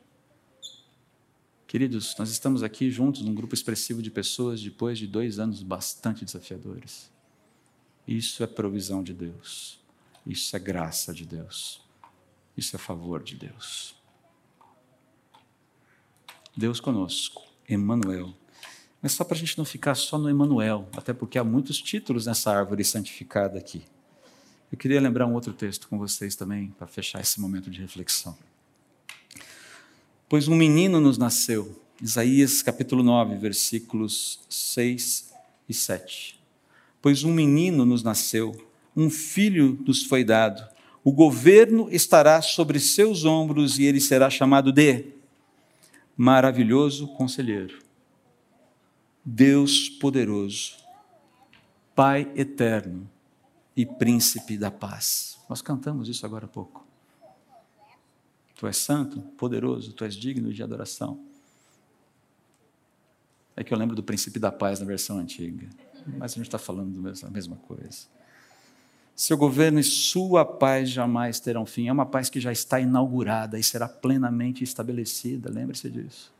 Queridos, 1.66 2.14
nós 2.18 2.30
estamos 2.30 2.62
aqui 2.62 2.90
juntos 2.90 3.20
num 3.20 3.34
grupo 3.34 3.52
expressivo 3.52 4.00
de 4.00 4.10
pessoas 4.10 4.62
depois 4.62 4.98
de 4.98 5.06
dois 5.06 5.38
anos 5.38 5.62
bastante 5.62 6.24
desafiadores. 6.24 7.10
Isso 8.06 8.42
é 8.42 8.46
provisão 8.46 9.02
de 9.02 9.12
Deus. 9.12 9.78
Isso 10.24 10.56
é 10.56 10.58
graça 10.58 11.12
de 11.12 11.26
Deus. 11.26 11.82
Isso 12.56 12.74
é 12.74 12.78
favor 12.78 13.22
de 13.22 13.36
Deus. 13.36 13.94
Deus 16.56 16.80
conosco, 16.80 17.42
Emmanuel. 17.68 18.34
Mas 19.02 19.12
só 19.12 19.22
para 19.22 19.36
a 19.36 19.38
gente 19.38 19.58
não 19.58 19.66
ficar 19.66 19.94
só 19.94 20.16
no 20.16 20.30
Emmanuel, 20.30 20.88
até 20.96 21.12
porque 21.12 21.38
há 21.38 21.44
muitos 21.44 21.82
títulos 21.82 22.24
nessa 22.24 22.50
árvore 22.50 22.82
santificada 22.82 23.58
aqui. 23.58 23.84
Eu 24.70 24.78
queria 24.78 25.00
lembrar 25.00 25.26
um 25.26 25.34
outro 25.34 25.52
texto 25.52 25.88
com 25.88 25.98
vocês 25.98 26.36
também, 26.36 26.68
para 26.78 26.86
fechar 26.86 27.20
esse 27.20 27.40
momento 27.40 27.70
de 27.70 27.80
reflexão. 27.80 28.36
Pois 30.28 30.48
um 30.48 30.54
menino 30.54 31.00
nos 31.00 31.16
nasceu, 31.18 31.80
Isaías 32.00 32.62
capítulo 32.62 33.02
9, 33.02 33.36
versículos 33.36 34.40
6 34.48 35.32
e 35.68 35.74
7 35.74 36.38
pois 37.00 37.24
um 37.24 37.32
menino 37.32 37.84
nos 37.84 38.02
nasceu, 38.02 38.54
um 38.96 39.08
filho 39.08 39.78
nos 39.86 40.04
foi 40.04 40.24
dado. 40.24 40.66
O 41.04 41.12
governo 41.12 41.88
estará 41.90 42.42
sobre 42.42 42.78
seus 42.80 43.24
ombros 43.24 43.78
e 43.78 43.84
ele 43.84 44.00
será 44.00 44.28
chamado 44.28 44.72
de 44.72 45.06
Maravilhoso 46.16 47.06
Conselheiro, 47.08 47.78
Deus 49.24 49.88
Poderoso, 49.88 50.74
Pai 51.94 52.30
Eterno 52.34 53.08
e 53.78 53.86
Príncipe 53.86 54.58
da 54.58 54.70
Paz. 54.70 55.38
Nós 55.48 55.62
cantamos 55.62 56.08
isso 56.08 56.26
agora 56.26 56.46
há 56.46 56.48
pouco. 56.48 56.86
Tu 58.56 58.66
és 58.66 58.76
santo, 58.76 59.20
poderoso, 59.38 59.92
tu 59.92 60.04
és 60.04 60.14
digno 60.14 60.52
de 60.52 60.62
adoração. 60.62 61.24
É 63.56 63.62
que 63.62 63.72
eu 63.72 63.78
lembro 63.78 63.94
do 63.94 64.02
Príncipe 64.02 64.38
da 64.38 64.50
Paz 64.50 64.80
na 64.80 64.86
versão 64.86 65.18
antiga 65.18 65.68
mas 66.16 66.32
a 66.32 66.34
gente 66.36 66.46
está 66.46 66.58
falando 66.58 67.00
da 67.02 67.30
mesma 67.30 67.56
coisa. 67.56 68.06
Seu 69.14 69.36
governo 69.36 69.80
e 69.80 69.84
sua 69.84 70.44
paz 70.44 70.88
jamais 70.88 71.40
terão 71.40 71.66
fim. 71.66 71.88
É 71.88 71.92
uma 71.92 72.06
paz 72.06 72.30
que 72.30 72.40
já 72.40 72.52
está 72.52 72.78
inaugurada 72.80 73.58
e 73.58 73.62
será 73.62 73.88
plenamente 73.88 74.62
estabelecida. 74.62 75.50
Lembre-se 75.50 75.90
disso. 75.90 76.32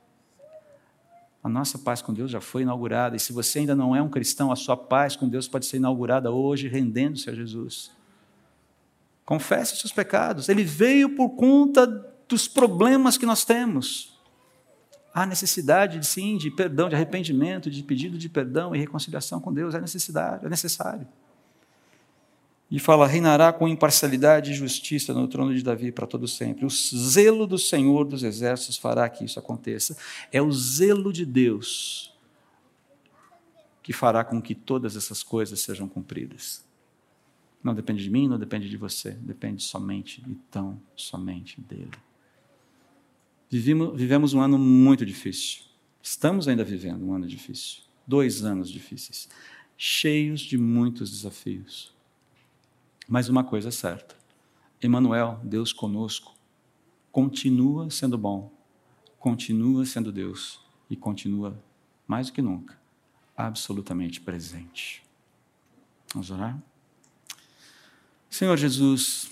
A 1.48 1.50
nossa 1.50 1.78
paz 1.78 2.02
com 2.02 2.12
Deus 2.12 2.30
já 2.30 2.42
foi 2.42 2.60
inaugurada. 2.60 3.16
E 3.16 3.18
se 3.18 3.32
você 3.32 3.60
ainda 3.60 3.74
não 3.74 3.96
é 3.96 4.02
um 4.02 4.08
cristão, 4.10 4.52
a 4.52 4.56
sua 4.56 4.76
paz 4.76 5.16
com 5.16 5.26
Deus 5.26 5.48
pode 5.48 5.64
ser 5.64 5.78
inaugurada 5.78 6.30
hoje, 6.30 6.68
rendendo-se 6.68 7.30
a 7.30 7.34
Jesus. 7.34 7.90
Confesse 9.24 9.72
os 9.72 9.80
seus 9.80 9.90
pecados. 9.90 10.50
Ele 10.50 10.62
veio 10.62 11.16
por 11.16 11.30
conta 11.30 11.86
dos 12.28 12.46
problemas 12.46 13.16
que 13.16 13.24
nós 13.24 13.46
temos. 13.46 14.20
Há 15.14 15.24
necessidade, 15.24 16.06
sim, 16.06 16.36
de 16.36 16.50
perdão, 16.50 16.86
de 16.90 16.94
arrependimento, 16.94 17.70
de 17.70 17.82
pedido 17.82 18.18
de 18.18 18.28
perdão 18.28 18.76
e 18.76 18.78
reconciliação 18.78 19.40
com 19.40 19.50
Deus. 19.50 19.74
É 19.74 19.80
necessidade, 19.80 20.44
é 20.44 20.50
necessário. 20.50 21.08
E 22.70 22.78
fala: 22.78 23.06
reinará 23.06 23.52
com 23.52 23.66
imparcialidade 23.66 24.50
e 24.50 24.54
justiça 24.54 25.14
no 25.14 25.26
trono 25.26 25.54
de 25.54 25.62
Davi 25.62 25.90
para 25.90 26.06
todo 26.06 26.28
sempre. 26.28 26.66
O 26.66 26.70
zelo 26.70 27.46
do 27.46 27.58
Senhor 27.58 28.04
dos 28.04 28.22
exércitos 28.22 28.76
fará 28.76 29.08
que 29.08 29.24
isso 29.24 29.38
aconteça. 29.38 29.96
É 30.30 30.42
o 30.42 30.52
zelo 30.52 31.12
de 31.12 31.24
Deus 31.24 32.14
que 33.82 33.92
fará 33.94 34.22
com 34.22 34.42
que 34.42 34.54
todas 34.54 34.96
essas 34.96 35.22
coisas 35.22 35.60
sejam 35.60 35.88
cumpridas. 35.88 36.62
Não 37.64 37.74
depende 37.74 38.02
de 38.02 38.10
mim, 38.10 38.28
não 38.28 38.38
depende 38.38 38.68
de 38.68 38.76
você, 38.76 39.12
depende 39.12 39.62
somente 39.62 40.22
e 40.28 40.34
tão 40.50 40.78
somente 40.94 41.58
dele. 41.62 41.90
Vivemos 43.50 44.34
um 44.34 44.42
ano 44.42 44.58
muito 44.58 45.06
difícil. 45.06 45.62
Estamos 46.02 46.46
ainda 46.46 46.62
vivendo 46.62 47.02
um 47.02 47.14
ano 47.14 47.26
difícil. 47.26 47.80
Dois 48.06 48.44
anos 48.44 48.70
difíceis. 48.70 49.26
Cheios 49.74 50.42
de 50.42 50.58
muitos 50.58 51.10
desafios. 51.10 51.96
Mas 53.08 53.28
uma 53.30 53.42
coisa 53.42 53.68
é 53.68 53.72
certa: 53.72 54.14
Emmanuel, 54.82 55.40
Deus 55.42 55.72
conosco, 55.72 56.34
continua 57.10 57.90
sendo 57.90 58.18
bom, 58.18 58.52
continua 59.18 59.86
sendo 59.86 60.12
Deus 60.12 60.60
e 60.90 60.94
continua, 60.94 61.58
mais 62.06 62.26
do 62.26 62.34
que 62.34 62.42
nunca, 62.42 62.78
absolutamente 63.34 64.20
presente. 64.20 65.02
Vamos 66.12 66.30
orar? 66.30 66.62
Senhor 68.28 68.56
Jesus, 68.56 69.30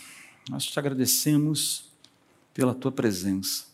nós 0.48 0.64
te 0.64 0.78
agradecemos 0.78 1.90
pela 2.54 2.74
tua 2.74 2.90
presença. 2.90 3.66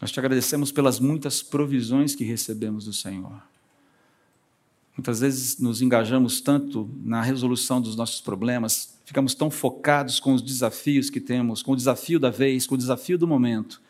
Nós 0.00 0.12
te 0.12 0.20
agradecemos 0.20 0.70
pelas 0.70 1.00
muitas 1.00 1.42
provisões 1.42 2.14
que 2.14 2.24
recebemos 2.24 2.84
do 2.84 2.92
Senhor. 2.92 3.42
Muitas 4.98 5.20
vezes 5.20 5.60
nos 5.60 5.80
engajamos 5.80 6.40
tanto 6.40 6.90
na 7.04 7.22
resolução 7.22 7.80
dos 7.80 7.94
nossos 7.94 8.20
problemas, 8.20 8.98
ficamos 9.04 9.32
tão 9.32 9.48
focados 9.48 10.18
com 10.18 10.34
os 10.34 10.42
desafios 10.42 11.08
que 11.08 11.20
temos, 11.20 11.62
com 11.62 11.70
o 11.70 11.76
desafio 11.76 12.18
da 12.18 12.30
vez, 12.30 12.66
com 12.66 12.74
o 12.74 12.78
desafio 12.78 13.16
do 13.16 13.24
momento, 13.24 13.80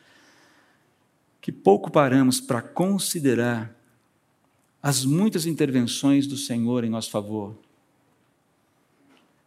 que 1.41 1.51
pouco 1.51 1.91
paramos 1.91 2.43
para 2.43 2.61
considerar 2.61 3.75
as 4.83 5.07
muitas 5.07 5.47
intervenções 5.47 6.27
do 6.27 6.37
Senhor 6.37 6.85
em 6.85 6.91
nosso 6.91 7.11
favor. 7.11 7.57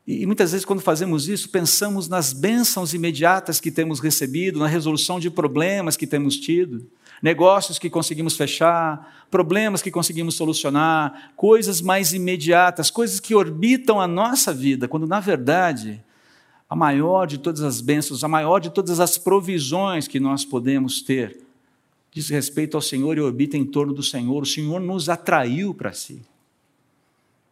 E 0.07 0.25
muitas 0.25 0.53
vezes, 0.53 0.65
quando 0.65 0.81
fazemos 0.81 1.29
isso, 1.29 1.47
pensamos 1.47 2.07
nas 2.07 2.33
bênçãos 2.33 2.95
imediatas 2.95 3.59
que 3.59 3.69
temos 3.69 3.99
recebido, 3.99 4.57
na 4.57 4.67
resolução 4.67 5.19
de 5.19 5.29
problemas 5.29 5.95
que 5.95 6.07
temos 6.07 6.37
tido 6.37 6.89
negócios 7.21 7.77
que 7.77 7.89
conseguimos 7.89 8.35
fechar, 8.35 9.25
problemas 9.29 9.81
que 9.81 9.91
conseguimos 9.91 10.35
solucionar, 10.35 11.31
coisas 11.35 11.81
mais 11.81 12.13
imediatas, 12.13 12.89
coisas 12.89 13.19
que 13.19 13.35
orbitam 13.35 14.01
a 14.01 14.07
nossa 14.07 14.53
vida, 14.53 14.87
quando 14.87 15.05
na 15.05 15.19
verdade 15.19 16.03
a 16.69 16.75
maior 16.75 17.27
de 17.27 17.37
todas 17.37 17.61
as 17.61 17.81
bênçãos, 17.81 18.23
a 18.23 18.27
maior 18.27 18.59
de 18.59 18.69
todas 18.69 18.99
as 18.99 19.17
provisões 19.17 20.07
que 20.07 20.19
nós 20.19 20.43
podemos 20.45 21.01
ter 21.01 21.39
diz 22.11 22.27
respeito 22.27 22.75
ao 22.75 22.81
Senhor 22.81 23.17
e 23.17 23.21
orbita 23.21 23.55
em 23.55 23.65
torno 23.65 23.93
do 23.93 24.03
Senhor. 24.03 24.43
O 24.43 24.45
Senhor 24.45 24.81
nos 24.81 25.07
atraiu 25.07 25.73
para 25.73 25.93
si 25.93 26.21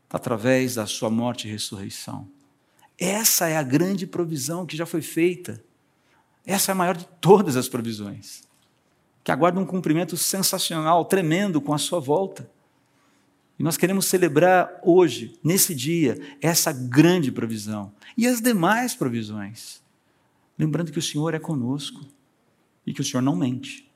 através 0.10 0.76
da 0.76 0.86
sua 0.86 1.10
morte 1.10 1.48
e 1.48 1.52
ressurreição. 1.52 2.28
Essa 2.98 3.48
é 3.48 3.56
a 3.56 3.64
grande 3.64 4.06
provisão 4.06 4.66
que 4.66 4.76
já 4.76 4.86
foi 4.86 5.02
feita. 5.02 5.64
Essa 6.46 6.72
é 6.72 6.74
a 6.74 6.76
maior 6.76 6.98
de 6.98 7.06
todas 7.22 7.56
as 7.56 7.70
provisões 7.70 8.49
que 9.30 9.34
aguarda 9.34 9.60
um 9.60 9.66
cumprimento 9.66 10.18
sensacional, 10.18 11.06
tremendo 11.06 11.62
com 11.62 11.72
a 11.72 11.78
sua 11.78 12.00
volta. 12.00 12.50
E 13.60 13.64
nós 13.64 13.78
queremos 13.78 14.08
celebrar 14.08 14.82
hoje, 14.84 15.38
nesse 15.44 15.76
dia, 15.76 16.20
essa 16.42 16.72
grande 16.72 17.32
provisão 17.32 17.94
e 18.18 18.26
as 18.26 18.42
demais 18.42 18.96
provisões. 18.96 19.84
Lembrando 20.58 20.92
que 20.92 20.98
o 20.98 21.02
Senhor 21.02 21.36
é 21.36 21.40
conosco 21.40 22.04
e 22.88 22.92
que 22.92 23.02
o 23.02 23.04
Senhor 23.04 23.22
não 23.22 23.36
mente. 23.36 23.88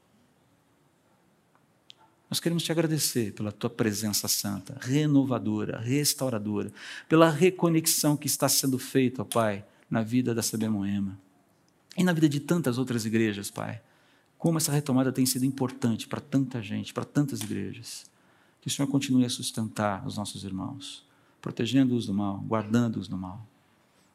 Nós 2.29 2.39
queremos 2.39 2.61
te 2.61 2.71
agradecer 2.71 3.33
pela 3.33 3.51
tua 3.51 3.71
presença 3.71 4.27
santa, 4.27 4.77
renovadora, 4.81 5.79
restauradora, 5.79 6.71
pela 7.09 7.31
reconexão 7.31 8.15
que 8.15 8.27
está 8.27 8.47
sendo 8.47 8.77
feita, 8.77 9.25
Pai, 9.25 9.65
na 9.89 10.03
vida 10.03 10.35
da 10.35 10.43
CB 10.43 10.69
Moema 10.69 11.19
e 11.97 12.03
na 12.03 12.13
vida 12.13 12.29
de 12.29 12.39
tantas 12.39 12.77
outras 12.77 13.03
igrejas, 13.03 13.49
Pai 13.49 13.81
como 14.43 14.57
essa 14.57 14.73
retomada 14.73 15.09
tem 15.09 15.25
sido 15.25 15.45
importante 15.45 16.05
para 16.05 16.19
tanta 16.19 16.61
gente, 16.61 16.93
para 16.93 17.05
tantas 17.05 17.39
igrejas. 17.39 18.11
Que 18.59 18.67
o 18.67 18.69
Senhor 18.69 18.89
continue 18.89 19.23
a 19.23 19.29
sustentar 19.29 20.05
os 20.05 20.17
nossos 20.17 20.43
irmãos, 20.43 21.07
protegendo-os 21.41 22.07
do 22.07 22.13
mal, 22.13 22.43
guardando-os 22.45 23.07
do 23.07 23.15
mal. 23.15 23.47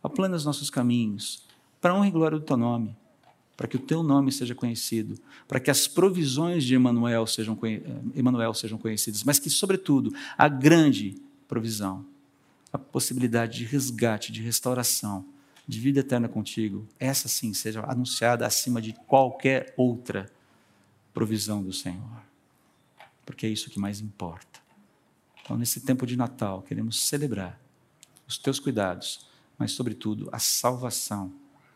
Aplane 0.02 0.34
os 0.34 0.44
nossos 0.44 0.68
caminhos, 0.68 1.44
para 1.80 1.94
honra 1.94 2.08
e 2.08 2.10
glória 2.10 2.38
do 2.38 2.44
teu 2.44 2.58
nome, 2.58 2.94
para 3.56 3.66
que 3.66 3.76
o 3.76 3.80
teu 3.80 4.02
nome 4.02 4.30
seja 4.30 4.54
conhecido, 4.54 5.18
para 5.48 5.58
que 5.58 5.70
as 5.70 5.88
provisões 5.88 6.62
de 6.62 6.74
Emanuel 6.74 7.26
sejam, 7.26 7.58
Emmanuel 8.14 8.52
sejam 8.52 8.76
conhecidas, 8.76 9.24
mas 9.24 9.38
que, 9.38 9.48
sobretudo, 9.48 10.12
a 10.36 10.46
grande 10.46 11.16
provisão, 11.48 12.04
a 12.70 12.76
possibilidade 12.76 13.60
de 13.60 13.64
resgate, 13.64 14.30
de 14.30 14.42
restauração, 14.42 15.24
de 15.68 15.78
vida 15.78 16.00
eterna 16.00 16.28
contigo, 16.28 16.88
essa 16.98 17.28
sim 17.28 17.52
seja 17.52 17.84
anunciada 17.84 18.46
acima 18.46 18.80
de 18.80 18.94
qualquer 19.06 19.74
outra 19.76 20.32
provisão 21.12 21.62
do 21.62 21.74
Senhor. 21.74 22.22
Porque 23.26 23.46
é 23.46 23.50
isso 23.50 23.68
que 23.68 23.78
mais 23.78 24.00
importa. 24.00 24.60
Então, 25.42 25.58
nesse 25.58 25.82
tempo 25.82 26.06
de 26.06 26.16
Natal, 26.16 26.62
queremos 26.62 27.00
celebrar 27.00 27.60
os 28.26 28.38
teus 28.38 28.58
cuidados, 28.58 29.26
mas, 29.58 29.72
sobretudo, 29.72 30.30
a 30.32 30.38
salvação 30.38 31.32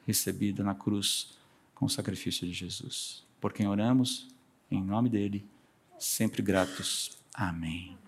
recebida 0.07 0.65
na 0.65 0.75
cruz 0.75 1.37
com 1.75 1.85
o 1.85 1.91
sacrifício 1.91 2.47
de 2.47 2.53
Jesus. 2.55 3.25
Por 3.41 3.53
quem 3.53 3.69
oramos, 3.69 4.29
em 4.71 4.83
nome 4.83 5.11
dele, 5.11 5.47
sempre 5.99 6.41
gratos. 6.41 7.19
Amém. 7.35 8.02